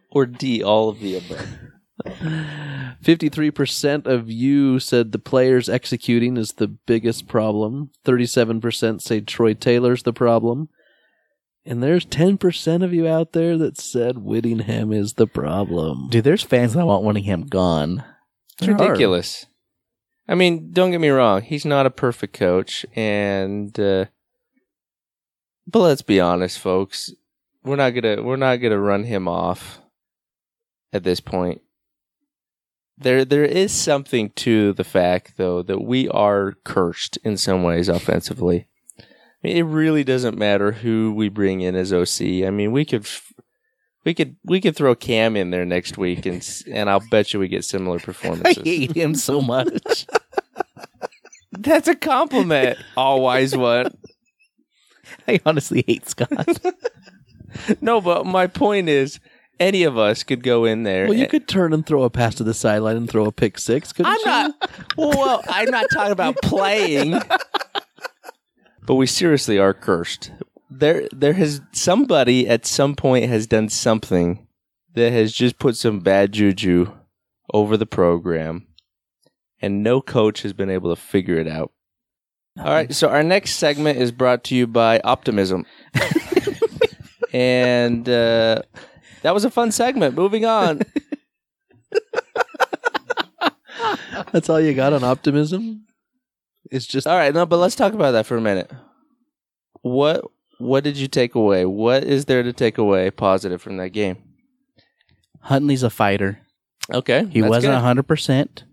[0.10, 1.47] Or D, all of the above.
[2.06, 7.91] 53% of you said the players executing is the biggest problem.
[8.06, 10.69] 37% say Troy Taylor's the problem.
[11.65, 16.10] And there's 10% of you out there that said Whittingham is the problem.
[16.10, 18.03] Dude, there's fans that want Whittingham gone.
[18.58, 18.89] It's There are.
[18.89, 19.45] ridiculous.
[20.27, 21.41] I mean, don't get me wrong.
[21.41, 24.06] He's not a perfect coach, and uh,
[25.67, 27.12] but let's be honest, folks.
[27.63, 29.82] We're not gonna we're not gonna run him off
[30.93, 31.62] at this point.
[32.97, 37.89] There there is something to the fact though that we are cursed in some ways
[37.89, 38.67] offensively.
[38.99, 39.03] I
[39.43, 42.45] mean, it really doesn't matter who we bring in as OC.
[42.45, 43.08] I mean, we could
[44.06, 47.39] we could we could throw Cam in there next week and and I'll bet you
[47.39, 48.60] we get similar performances.
[48.60, 50.06] I hate him so much.
[51.51, 53.95] That's a compliment, all wise one.
[55.27, 56.60] I honestly hate Scott.
[57.79, 59.19] No, but my point is,
[59.59, 61.05] any of us could go in there.
[61.05, 63.31] Well, you and- could turn and throw a pass to the sideline and throw a
[63.31, 63.93] pick six.
[63.93, 64.25] Couldn't I'm you?
[64.25, 64.71] not.
[64.97, 67.19] Well, I'm not talking about playing.
[68.85, 70.31] But we seriously are cursed.
[70.69, 74.45] There, there has somebody at some point has done something
[74.95, 76.91] that has just put some bad juju
[77.53, 78.67] over the program,
[79.61, 81.71] and no coach has been able to figure it out.
[82.57, 85.65] All right, so our next segment is brought to you by Optimism,
[87.33, 88.61] and uh,
[89.23, 90.15] that was a fun segment.
[90.15, 90.81] Moving on.
[94.31, 95.86] That's all you got on optimism?
[96.71, 98.71] It's just All right, no, but let's talk about that for a minute.
[99.81, 100.25] What
[100.59, 101.65] what did you take away?
[101.65, 104.17] What is there to take away positive from that game?
[105.41, 106.39] Huntley's a fighter.
[106.91, 108.63] Okay, He that's wasn't a hundred percent.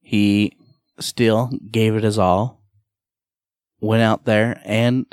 [0.00, 0.56] He
[0.98, 2.62] still gave it his all.
[3.80, 5.06] Went out there and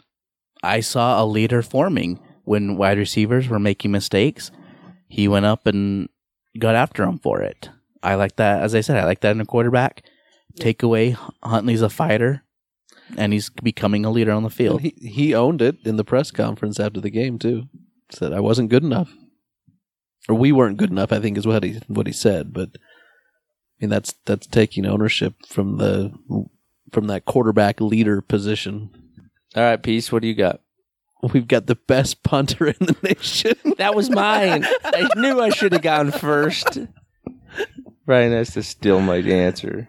[0.63, 2.19] I saw a leader forming
[2.49, 4.49] when wide receivers were making mistakes.
[5.07, 6.09] He went up and
[6.57, 7.69] got after him for it.
[8.01, 8.63] I like that.
[8.63, 10.03] As I said, I like that in a quarterback.
[10.55, 12.41] Take away Huntley's a fighter,
[13.15, 14.81] and he's becoming a leader on the and field.
[14.81, 17.67] he he owned it in the press conference after the game too.
[18.09, 19.13] Said I wasn't good enough.
[20.27, 22.79] Or we weren't good enough, I think is what he what he said, but I
[23.79, 26.11] mean that's that's taking ownership from the
[26.91, 28.89] from that quarterback leader position.
[29.55, 30.11] All right, peace.
[30.11, 30.61] What do you got?
[31.21, 33.53] We've got the best punter in the nation.
[33.77, 34.65] That was mine.
[34.83, 36.79] I knew I should have gone first.
[38.05, 39.87] Ryan has to steal my answer.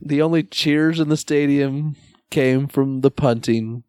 [0.00, 1.94] the only cheers in the stadium
[2.30, 3.84] came from the punting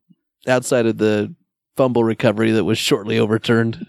[0.47, 1.33] outside of the
[1.75, 3.85] fumble recovery that was shortly overturned.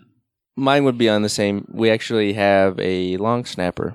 [0.56, 1.66] Mine would be on the same.
[1.72, 3.94] We actually have a long snapper.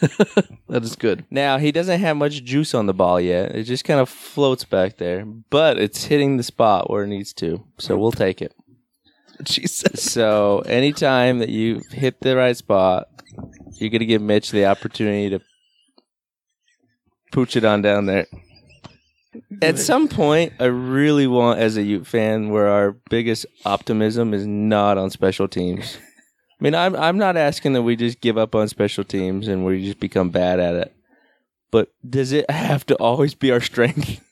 [0.68, 1.24] That is good.
[1.30, 3.54] Now he doesn't have much juice on the ball yet.
[3.54, 7.32] It just kind of floats back there, but it's hitting the spot where it needs
[7.34, 7.64] to.
[7.78, 8.54] So we'll take it.
[9.42, 10.02] Jesus.
[10.02, 13.08] So anytime that you hit the right spot,
[13.74, 15.40] you're gonna give Mitch the opportunity to
[17.32, 18.26] pooch it on down there.
[19.60, 24.46] At some point, I really want, as a Ute fan, where our biggest optimism is
[24.46, 25.98] not on special teams.
[26.60, 29.64] I mean, I'm I'm not asking that we just give up on special teams and
[29.64, 30.96] we just become bad at it.
[31.70, 34.22] But does it have to always be our strength?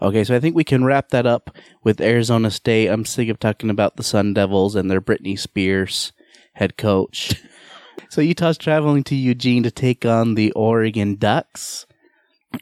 [0.00, 2.86] Okay, so I think we can wrap that up with Arizona State.
[2.86, 6.12] I'm sick of talking about the Sun Devils and their Britney Spears
[6.52, 7.34] head coach.
[8.08, 11.84] so Utah's traveling to Eugene to take on the Oregon Ducks.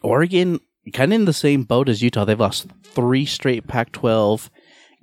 [0.02, 0.61] Oregon,
[0.94, 2.24] kind of in the same boat as Utah.
[2.24, 4.50] They've lost three straight Pac 12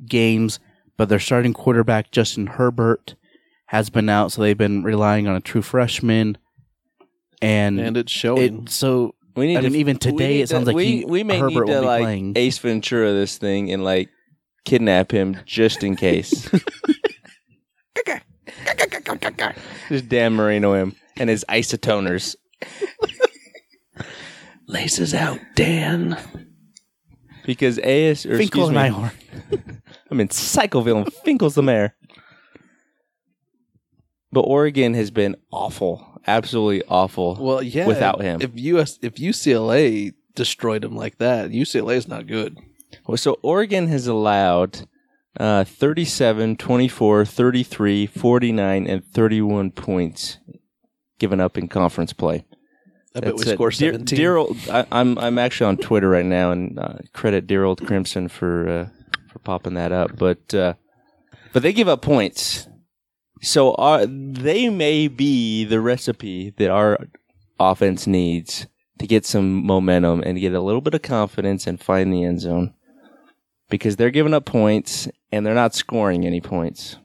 [0.08, 0.60] games,
[0.98, 3.14] but their starting quarterback, Justin Herbert,
[3.74, 6.38] has been out, so they've been relying on a true freshman.
[7.42, 8.64] And, And it's showing.
[8.64, 9.58] it, so We need.
[9.58, 11.82] I to, mean, even today, it sounds like we, he- we may Herbert need to
[11.82, 12.34] like playing.
[12.38, 14.10] Ace Ventura this thing and like
[14.64, 16.50] kidnap him just in case.
[19.90, 22.36] just Dan Marino him and his isotoners.
[24.68, 26.18] Laces out, Dan.
[27.46, 29.12] Because AS or Finkle excuse and me, Einhorn.
[30.10, 31.96] I'm in Psychoville and Finkle's the mayor.
[34.34, 37.38] But Oregon has been awful, absolutely awful.
[37.40, 37.88] Well, yeah.
[37.88, 38.42] Without him.
[38.42, 42.58] if US if UCLA destroyed him like that, UCLA is not good.
[43.06, 44.88] Well, so Oregon has allowed
[45.40, 50.38] uh, 37, 24, 33, 49, and 31 points
[51.20, 52.46] given up in conference play.
[53.16, 53.54] I bet we That's it.
[53.54, 54.18] score Dear, seventeen.
[54.18, 57.86] dear old, I, I'm I'm actually on Twitter right now, and uh, credit dear old
[57.86, 58.88] Crimson for uh,
[59.32, 60.18] for popping that up.
[60.18, 60.74] But uh,
[61.52, 62.68] but they give up points.
[63.44, 66.98] So our, they may be the recipe that our
[67.60, 68.68] offense needs
[69.00, 72.42] to get some momentum and get a little bit of confidence and find the end
[72.42, 72.74] zone
[73.70, 76.98] because they're giving up points and they're not scoring any points.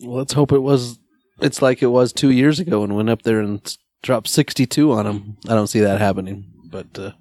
[0.00, 0.98] Well, let's hope it was.
[1.40, 4.92] It's like it was two years ago when we went up there and dropped sixty-two
[4.92, 5.36] on them.
[5.48, 6.50] I don't see that happening.
[6.70, 7.12] But uh,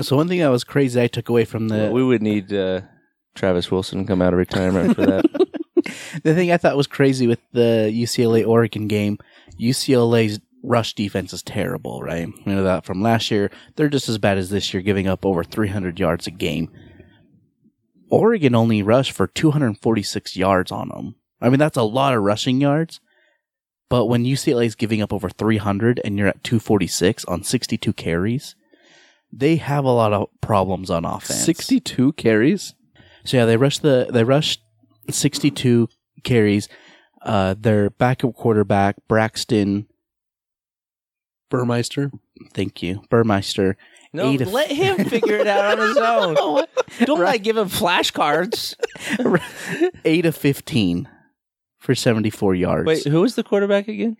[0.00, 2.80] So one thing that was crazy I took away from the we would need uh,
[3.34, 5.48] Travis Wilson to come out of retirement for that.
[6.22, 9.18] the thing I thought was crazy with the UCLA Oregon game,
[9.60, 12.28] UCLA's rush defense is terrible, right?
[12.28, 13.50] You know that from last year.
[13.76, 16.70] They're just as bad as this year, giving up over 300 yards a game.
[18.10, 21.14] Oregon only rushed for 246 yards on them.
[21.40, 23.00] I mean, that's a lot of rushing yards.
[23.88, 28.54] But when UCLA is giving up over 300 and you're at 246 on 62 carries,
[29.32, 31.42] they have a lot of problems on offense.
[31.44, 32.74] sixty-two carries.
[33.24, 34.62] So yeah, they rushed the they rushed
[35.12, 35.88] 62
[36.24, 36.68] carries.
[37.24, 39.86] Uh, their backup quarterback Braxton,
[41.50, 42.10] Burmeister.
[42.54, 43.76] thank you, Burmeister.
[44.12, 46.66] No, Eight of- let him figure it out on his own.
[47.06, 48.74] Don't like give him flashcards.
[50.04, 51.08] eight of 15
[51.78, 52.86] for 74 yards.
[52.86, 54.16] Wait, who was the quarterback again?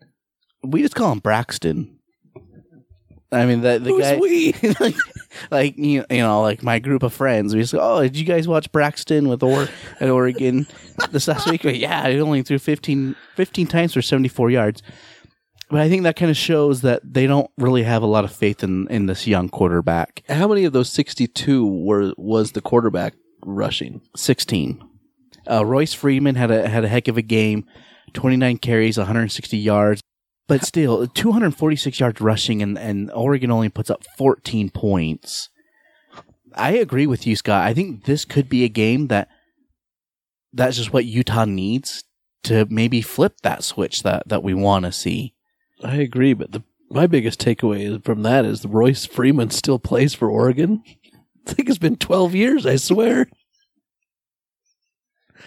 [0.64, 1.98] we just call him Braxton.
[3.32, 4.52] I mean, the, the Who's guy, we?
[5.50, 7.54] like, you, you know, like my group of friends.
[7.54, 9.68] We just go, oh, did you guys watch Braxton with or
[10.00, 10.66] at Oregon
[11.10, 11.62] this last week?
[11.62, 14.82] But yeah, he only threw 15, 15 times for seventy four yards.
[15.70, 18.32] But I think that kind of shows that they don't really have a lot of
[18.32, 20.22] faith in in this young quarterback.
[20.28, 24.02] How many of those sixty-two were was the quarterback rushing?
[24.14, 24.86] Sixteen.
[25.50, 27.64] Uh, Royce Freeman had a had a heck of a game,
[28.12, 30.02] twenty nine carries, one hundred sixty yards.
[30.52, 35.48] But still, 246 yards rushing, and, and Oregon only puts up 14 points.
[36.54, 37.64] I agree with you, Scott.
[37.64, 39.28] I think this could be a game that
[40.52, 42.04] that's just what Utah needs
[42.42, 45.32] to maybe flip that switch that, that we want to see.
[45.82, 50.28] I agree, but the my biggest takeaway from that is Royce Freeman still plays for
[50.28, 50.82] Oregon.
[51.46, 52.66] I think it's been twelve years.
[52.66, 53.26] I swear.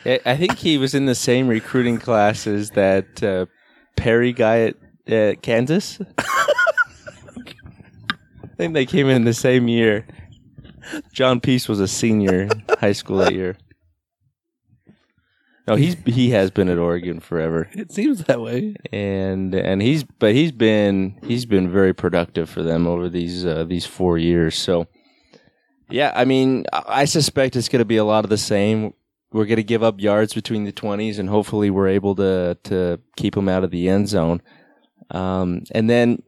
[0.04, 3.46] I I think he was in the same recruiting class as that uh,
[3.96, 4.76] Perry guy at,
[5.08, 6.00] at Kansas.
[6.18, 6.24] I
[8.58, 10.06] think they came in the same year.
[11.12, 13.58] John Peace was a senior in high school that year.
[15.68, 18.76] No, he's he has been at Oregon forever, It seems that way.
[18.94, 23.64] and and he's but he's been he's been very productive for them over these uh,
[23.64, 24.56] these four years.
[24.56, 24.86] So,
[25.90, 28.94] yeah, I mean, I I suspect it's going to be a lot of the same.
[29.34, 33.00] We're going to give up yards between the twenties, and hopefully, we're able to to
[33.18, 34.44] keep them out of the end zone.
[35.12, 36.24] Um, and then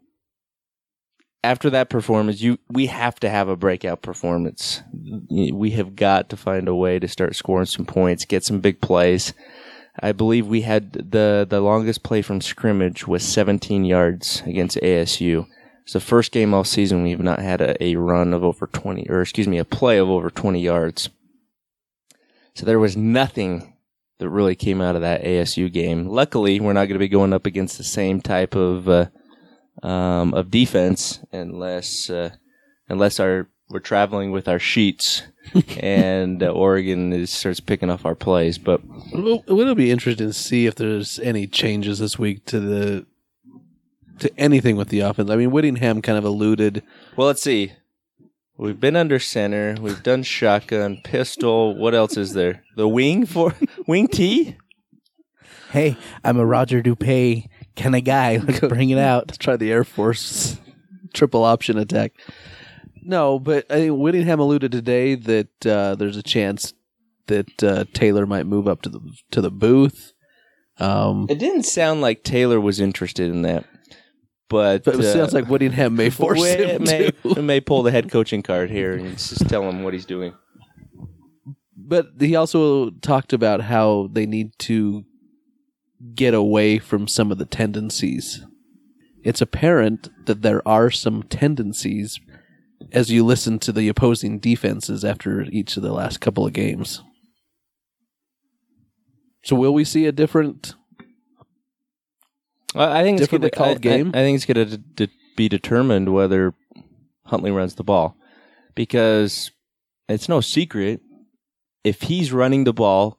[1.44, 4.82] after that performance, you we have to have a breakout performance.
[5.30, 8.82] We have got to find a way to start scoring some points, get some big
[8.82, 9.34] plays.
[10.00, 15.48] I believe we had the the longest play from scrimmage was 17 yards against ASU.
[15.84, 19.10] It's the first game all season we've not had a, a run of over 20,
[19.10, 21.10] or excuse me, a play of over 20 yards.
[22.56, 23.77] So there was nothing
[24.20, 26.08] that really came out of that ASU game.
[26.08, 29.08] Luckily, we're not going to be going up against the same type of uh,
[29.84, 32.32] um, of defense unless uh,
[32.90, 35.24] unless our we're traveling with our sheets
[35.82, 38.58] and uh, Oregon is, starts picking off our plays.
[38.58, 38.82] But
[39.14, 43.06] Well, it'll be interesting to see if there's any changes this week to the
[44.20, 45.30] to anything with the offense.
[45.30, 46.82] I mean, Whittingham kind of alluded.
[47.16, 47.74] well, let's see.
[48.60, 49.76] We've been under center.
[49.80, 51.76] We've done shotgun, pistol.
[51.76, 52.64] What else is there?
[52.76, 53.54] The wing for
[53.88, 54.56] wing T.
[55.72, 58.38] Hey, I'm a Roger Dupay kind of guy.
[58.48, 59.28] Let's bring it out.
[59.28, 60.60] Let's try the Air Force
[61.14, 62.14] triple option attack.
[63.02, 66.74] No, but I think Whittingham alluded today that uh, there's a chance
[67.28, 69.00] that uh, Taylor might move up to the
[69.32, 70.14] to the booth.
[70.80, 73.66] Um, It didn't sound like Taylor was interested in that,
[74.50, 77.34] but, but it uh, sounds like Whittingham may force we him may, to.
[77.36, 80.34] we may pull the head coaching card here and just tell him what he's doing.
[81.88, 85.06] But he also talked about how they need to
[86.14, 88.46] get away from some of the tendencies.
[89.24, 92.20] It's apparent that there are some tendencies
[92.92, 97.02] as you listen to the opposing defenses after each of the last couple of games.
[99.44, 100.76] So will we see a different
[102.76, 104.12] I think it's gonna, called I- game?
[104.14, 106.54] I, I think it's going to d- be determined whether
[107.26, 108.16] Huntley runs the ball
[108.76, 109.52] because
[110.08, 111.02] it's no secret
[111.88, 113.18] if he's running the ball,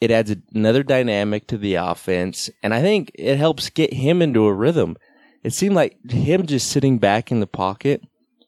[0.00, 4.46] it adds another dynamic to the offense, and I think it helps get him into
[4.46, 4.96] a rhythm.
[5.42, 8.02] It seemed like him just sitting back in the pocket,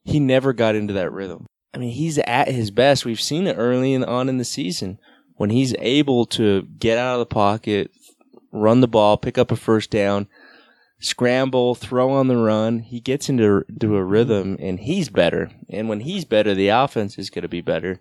[0.05, 1.47] he never got into that rhythm.
[1.75, 3.05] I mean, he's at his best.
[3.05, 4.99] We've seen it early on in the season
[5.37, 7.91] when he's able to get out of the pocket,
[8.53, 10.29] run the ball, pick up a first down,
[11.01, 12.81] scramble, throw on the run.
[12.81, 15.51] He gets into, into a rhythm and he's better.
[15.69, 18.01] And when he's better, the offense is going to be better.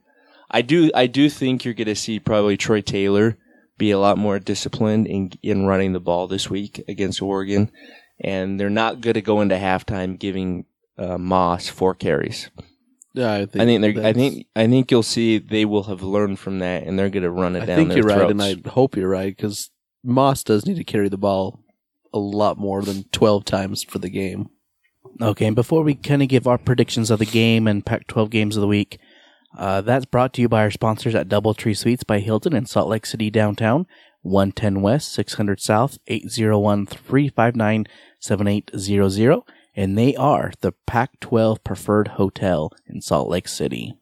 [0.52, 3.38] I do I do think you're going to see probably Troy Taylor
[3.78, 7.72] be a lot more disciplined in in running the ball this week against Oregon,
[8.20, 10.66] and they're not going to go into halftime giving
[10.98, 12.50] uh, Moss four carries.
[13.14, 16.02] Yeah, I think I think they're, I think I think you'll see they will have
[16.02, 17.74] learned from that, and they're going to run it I down.
[17.74, 18.42] I think their you're right, and.
[18.42, 19.72] I hope you're right because
[20.04, 21.64] Moss does need to carry the ball
[22.14, 24.50] a lot more than 12 times for the game.
[25.22, 28.30] Okay, and before we kind of give our predictions of the game and Pac 12
[28.30, 29.00] games of the week,
[29.58, 32.90] uh, that's brought to you by our sponsors at Doubletree Suites by Hilton in Salt
[32.90, 33.88] Lake City downtown,
[34.22, 37.86] 110 West, 600 South, 801 359
[38.20, 39.42] 7800.
[39.76, 43.94] And they are the Pac 12 preferred hotel in Salt Lake City.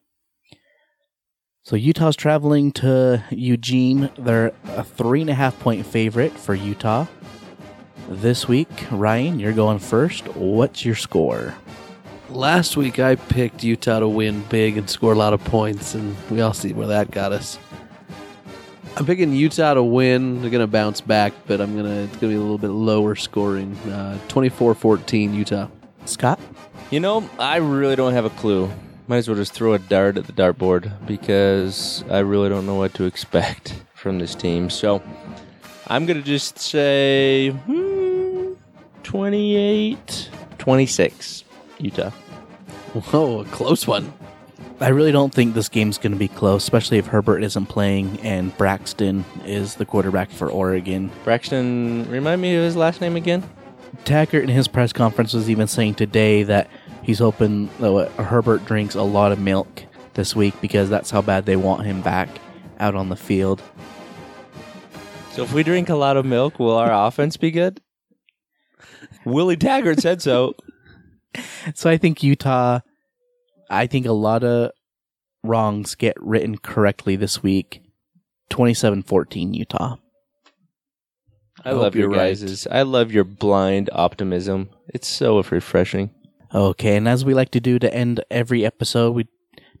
[1.62, 4.10] So Utah's traveling to Eugene.
[4.18, 7.06] They're a three and a half point favorite for Utah.
[8.08, 10.26] This week, Ryan, you're going first.
[10.34, 11.54] What's your score?
[12.28, 16.14] Last week I picked Utah to win big and score a lot of points, and
[16.30, 17.58] we all see where that got us.
[18.96, 20.42] I'm picking Utah to win.
[20.42, 23.74] They're gonna bounce back, but I'm gonna it's gonna be a little bit lower scoring.
[23.90, 25.68] Uh, 24-14 Utah.
[26.04, 26.38] Scott?
[26.90, 28.70] You know, I really don't have a clue.
[29.06, 32.74] Might as well just throw a dart at the dartboard because I really don't know
[32.74, 34.68] what to expect from this team.
[34.68, 35.02] So
[35.86, 38.52] I'm going to just say hmm,
[39.02, 41.44] 28 26
[41.78, 42.10] Utah.
[42.94, 44.12] Whoa, a close one.
[44.80, 48.20] I really don't think this game's going to be close, especially if Herbert isn't playing
[48.20, 51.10] and Braxton is the quarterback for Oregon.
[51.24, 53.48] Braxton, remind me of his last name again?
[54.04, 56.70] Taggart in his press conference was even saying today that
[57.02, 59.82] he's hoping that Herbert drinks a lot of milk
[60.14, 62.28] this week because that's how bad they want him back
[62.78, 63.60] out on the field.
[65.32, 67.80] So if we drink a lot of milk, will our offense be good?
[69.24, 70.54] Willie Taggart said so.
[71.74, 72.80] So I think Utah,
[73.70, 74.72] I think a lot of
[75.42, 77.82] wrongs get written correctly this week.
[78.50, 79.96] 27 14 Utah.
[81.64, 82.66] I, I love your you're right.
[82.70, 84.70] I love your blind optimism.
[84.88, 86.10] It's so refreshing.
[86.54, 89.26] Okay, and as we like to do to end every episode, we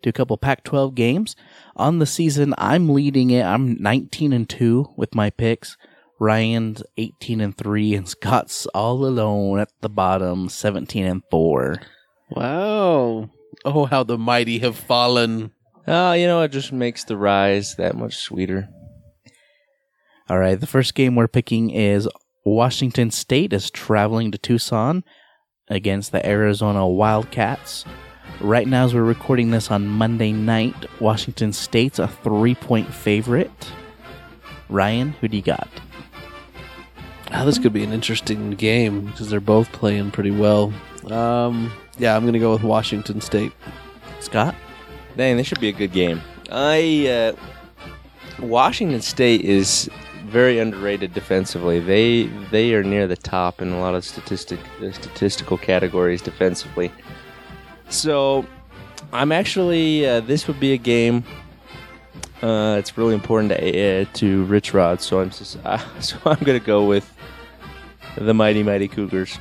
[0.02, 1.34] do a couple Pac 12 games.
[1.76, 3.44] On the season, I'm leading it.
[3.44, 5.76] I'm 19 and 2 with my picks.
[6.20, 11.76] Ryan's 18 and 3, and Scott's all alone at the bottom, 17 and 4.
[12.30, 13.30] Wow.
[13.64, 15.52] Oh, how the mighty have fallen.
[15.86, 18.68] Oh, you know, it just makes the rise that much sweeter.
[20.28, 22.08] All right, the first game we're picking is
[22.44, 25.04] Washington State is traveling to Tucson
[25.68, 27.84] against the Arizona Wildcats.
[28.40, 33.72] Right now, as we're recording this on Monday night, Washington State's a three point favorite.
[34.68, 35.68] Ryan, who do you got?
[37.32, 40.72] Oh, this could be an interesting game because they're both playing pretty well.
[41.10, 43.52] Um, yeah, I'm going to go with Washington State.
[44.20, 44.54] Scott?
[45.16, 46.20] Dang, this should be a good game.
[46.50, 49.90] I uh, Washington State is
[50.26, 51.80] very underrated defensively.
[51.80, 56.92] They they are near the top in a lot of statistic uh, statistical categories defensively.
[57.88, 58.46] So
[59.12, 61.24] I'm actually uh, this would be a game.
[62.42, 63.56] Uh, it's really important to
[64.02, 67.12] uh, to Rich Rod, so I'm just, uh, so I'm gonna go with
[68.16, 69.38] the mighty mighty Cougars.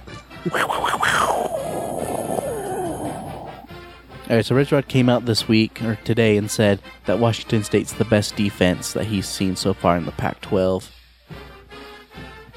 [4.30, 7.64] All right, so Rich Rod came out this week or today and said that Washington
[7.64, 10.92] State's the best defense that he's seen so far in the Pac 12.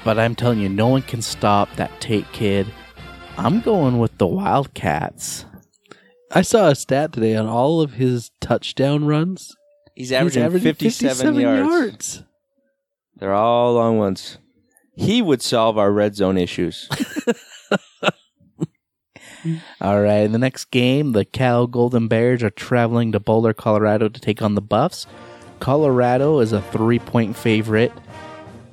[0.03, 2.67] But I'm telling you, no one can stop that Tate kid.
[3.37, 5.45] I'm going with the Wildcats.
[6.31, 9.55] I saw a stat today on all of his touchdown runs.
[10.01, 12.23] He's averaging, 57, yards.
[13.17, 14.39] They're all long ones.
[14.95, 16.89] He would solve our red zone issues.
[19.79, 24.09] All right, in the next game, the Cal Golden Bears are traveling to Boulder, Colorado
[24.09, 25.05] to take on the Buffs.
[25.59, 27.93] Colorado is a three point favorite.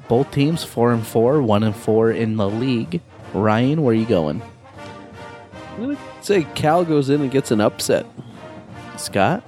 [0.09, 3.03] Both teams four and four, one and four in the league.
[3.35, 4.41] Ryan, where are you going?
[5.75, 8.07] I'm going to say Cal goes in and gets an upset.
[8.97, 9.45] Scott?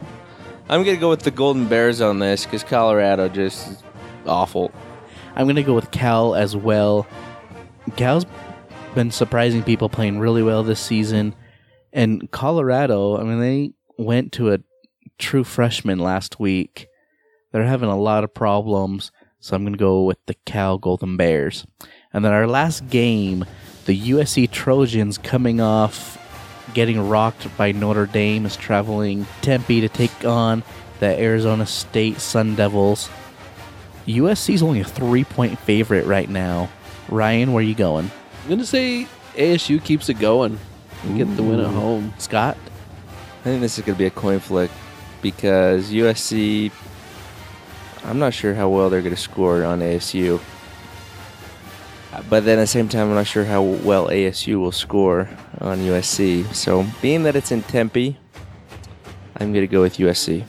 [0.71, 3.83] I'm to go with the Golden Bears on this because Colorado just is
[4.25, 4.71] awful.
[5.35, 7.09] I'm to go with Cal as well.
[7.97, 8.25] Cal's
[8.95, 11.35] been surprising people playing really well this season.
[11.93, 14.61] And Colorado, I mean, they went to a
[15.18, 16.87] true freshman last week.
[17.51, 19.11] They're having a lot of problems.
[19.41, 21.66] So I'm to go with the Cal Golden Bears.
[22.12, 23.45] And then our last game,
[23.87, 26.20] the USC Trojans coming off
[26.75, 30.62] getting rocked by Notre Dame is traveling Tempe to take on
[31.01, 33.09] the Arizona State Sun Devils.
[34.07, 36.68] USC is only a three point favorite right now.
[37.09, 38.11] Ryan, where are you going?
[38.43, 40.59] I'm going to say ASU keeps it going
[41.03, 42.14] and get the win at home.
[42.18, 42.57] Scott?
[43.41, 44.71] I think this is going to be a coin flick
[45.23, 46.73] because USC.
[48.05, 50.41] I'm not sure how well they're going to score on ASU.
[52.29, 55.29] But then at the same time, I'm not sure how well ASU will score
[55.61, 56.53] on USC.
[56.55, 58.19] So, being that it's in Tempe,
[59.37, 60.45] I'm going to go with USC.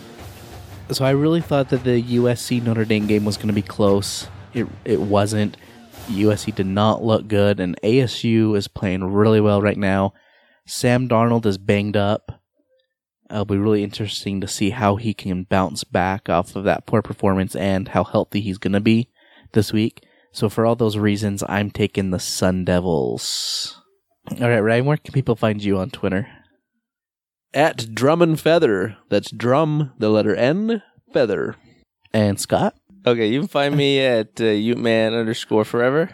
[0.92, 4.28] So I really thought that the USC Notre Dame game was going to be close.
[4.54, 5.56] It it wasn't.
[6.08, 10.14] USC did not look good, and ASU is playing really well right now.
[10.66, 12.42] Sam Darnold is banged up.
[13.30, 17.02] It'll be really interesting to see how he can bounce back off of that poor
[17.02, 19.10] performance and how healthy he's going to be
[19.54, 20.04] this week.
[20.32, 23.82] So for all those reasons, I'm taking the Sun Devils.
[24.40, 26.28] All right, Ryan, where can people find you on Twitter?
[27.54, 28.98] At Drum and Feather.
[29.10, 31.56] That's drum, the letter N, feather.
[32.14, 32.76] And Scott?
[33.06, 36.12] Okay, you can find me at uh, Uteman underscore forever.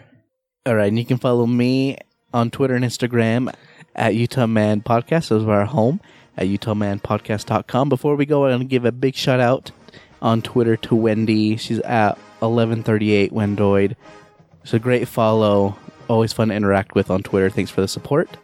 [0.66, 1.98] All right, and you can follow me
[2.32, 3.54] on Twitter and Instagram
[3.94, 5.28] at Utah Man Podcast.
[5.28, 6.00] Those are our home
[6.36, 7.88] at UtahManPodcast.com.
[7.88, 9.70] Before we go, I want to give a big shout out
[10.22, 11.56] on Twitter to Wendy.
[11.56, 13.96] She's at 1138 Wendoid.
[14.62, 15.76] It's a great follow.
[16.08, 17.50] Always fun to interact with on Twitter.
[17.50, 18.36] Thanks for the support.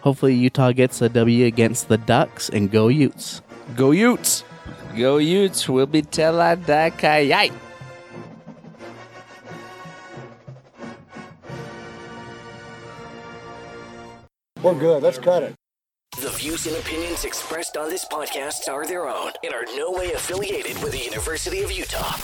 [0.00, 3.42] Hopefully, Utah gets a W against the Ducks and go Utes.
[3.74, 4.44] Go Utes!
[4.96, 7.52] Go Utes, we'll be teladakayai.
[14.62, 15.02] We're good.
[15.02, 15.54] Let's cut it.
[16.20, 20.12] The views and opinions expressed on this podcast are their own and are no way
[20.12, 22.16] affiliated with the University of Utah.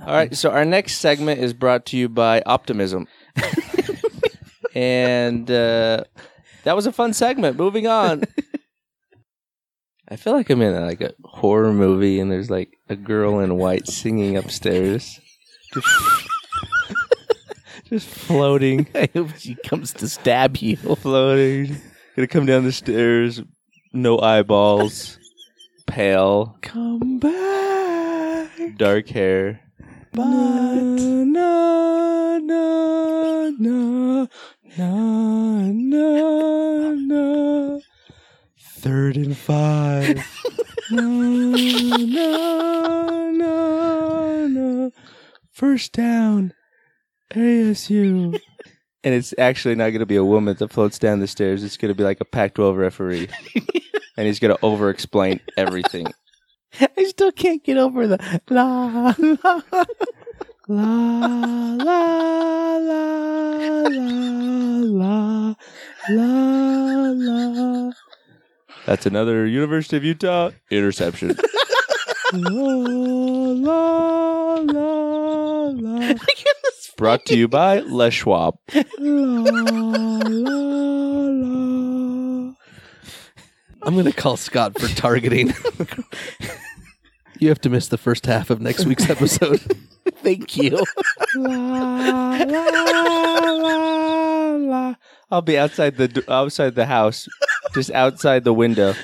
[0.00, 3.06] All right, so our next segment is brought to you by Optimism.
[4.74, 6.04] and uh,
[6.64, 7.56] that was a fun segment.
[7.56, 8.24] Moving on.
[10.08, 13.56] I feel like I'm in like a horror movie and there's like a girl in
[13.56, 15.18] white singing upstairs.
[15.72, 15.88] Just,
[17.86, 20.76] just floating, I hope she comes to stab you.
[20.76, 21.76] floating.
[22.14, 23.42] Gonna come down the stairs,
[23.92, 25.18] no eyeballs,
[25.86, 28.76] pale, Come back.
[28.76, 29.60] dark hair.
[30.16, 34.26] But na, na, na,
[34.78, 37.78] na, na, na.
[38.58, 40.16] Third and five.
[40.90, 42.30] na, na,
[43.30, 44.90] na, na.
[45.52, 46.54] First down.
[47.34, 48.40] ASU.
[49.04, 51.62] And it's actually not going to be a woman that floats down the stairs.
[51.62, 53.28] It's going to be like a Pac 12 referee.
[54.16, 56.06] and he's going to over explain everything.
[56.98, 58.18] I still can't get over the
[58.50, 59.62] la la la
[60.68, 61.26] la
[61.74, 62.06] la
[65.46, 65.54] la
[66.08, 67.92] la la.
[68.84, 71.36] That's another University of Utah interception.
[72.32, 72.60] la,
[73.54, 76.14] la, la, la.
[76.96, 78.58] Brought to you by Les Schwab.
[83.86, 85.54] I'm going to call Scott for targeting.
[87.38, 89.60] you have to miss the first half of next week's episode.
[90.08, 90.84] Thank you.
[91.36, 92.68] la, la,
[93.52, 94.94] la, la.
[95.30, 97.28] I'll be outside the outside the house,
[97.74, 98.94] just outside the window.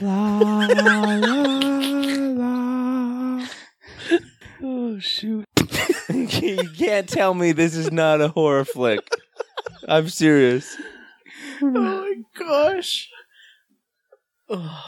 [0.00, 1.16] La, la,
[2.36, 3.46] la.
[4.62, 5.44] Oh shoot!
[6.08, 9.00] you can't tell me this is not a horror flick.
[9.88, 10.76] I'm serious.
[11.62, 13.08] oh my gosh.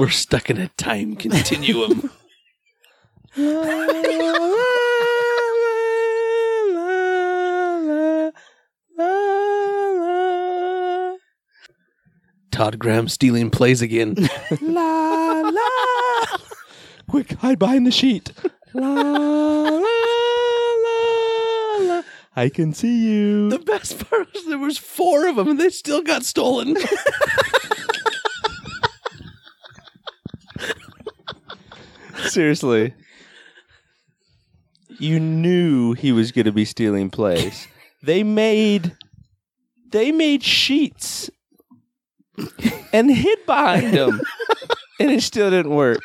[0.00, 2.10] We're stuck in a time continuum.
[12.52, 14.16] Todd Graham stealing plays again.
[14.60, 15.62] la la.
[17.08, 18.32] Quick, hide behind the sheet.
[18.74, 19.78] La la
[20.80, 22.02] la la.
[22.34, 23.48] I can see you.
[23.48, 26.76] the best part was there was four of them and they still got stolen.
[32.32, 32.94] Seriously.
[34.98, 37.68] You knew he was going to be stealing plays.
[38.02, 38.96] they made
[39.90, 41.28] they made sheets
[42.90, 44.18] and hid behind him.
[44.98, 46.00] and it still didn't work.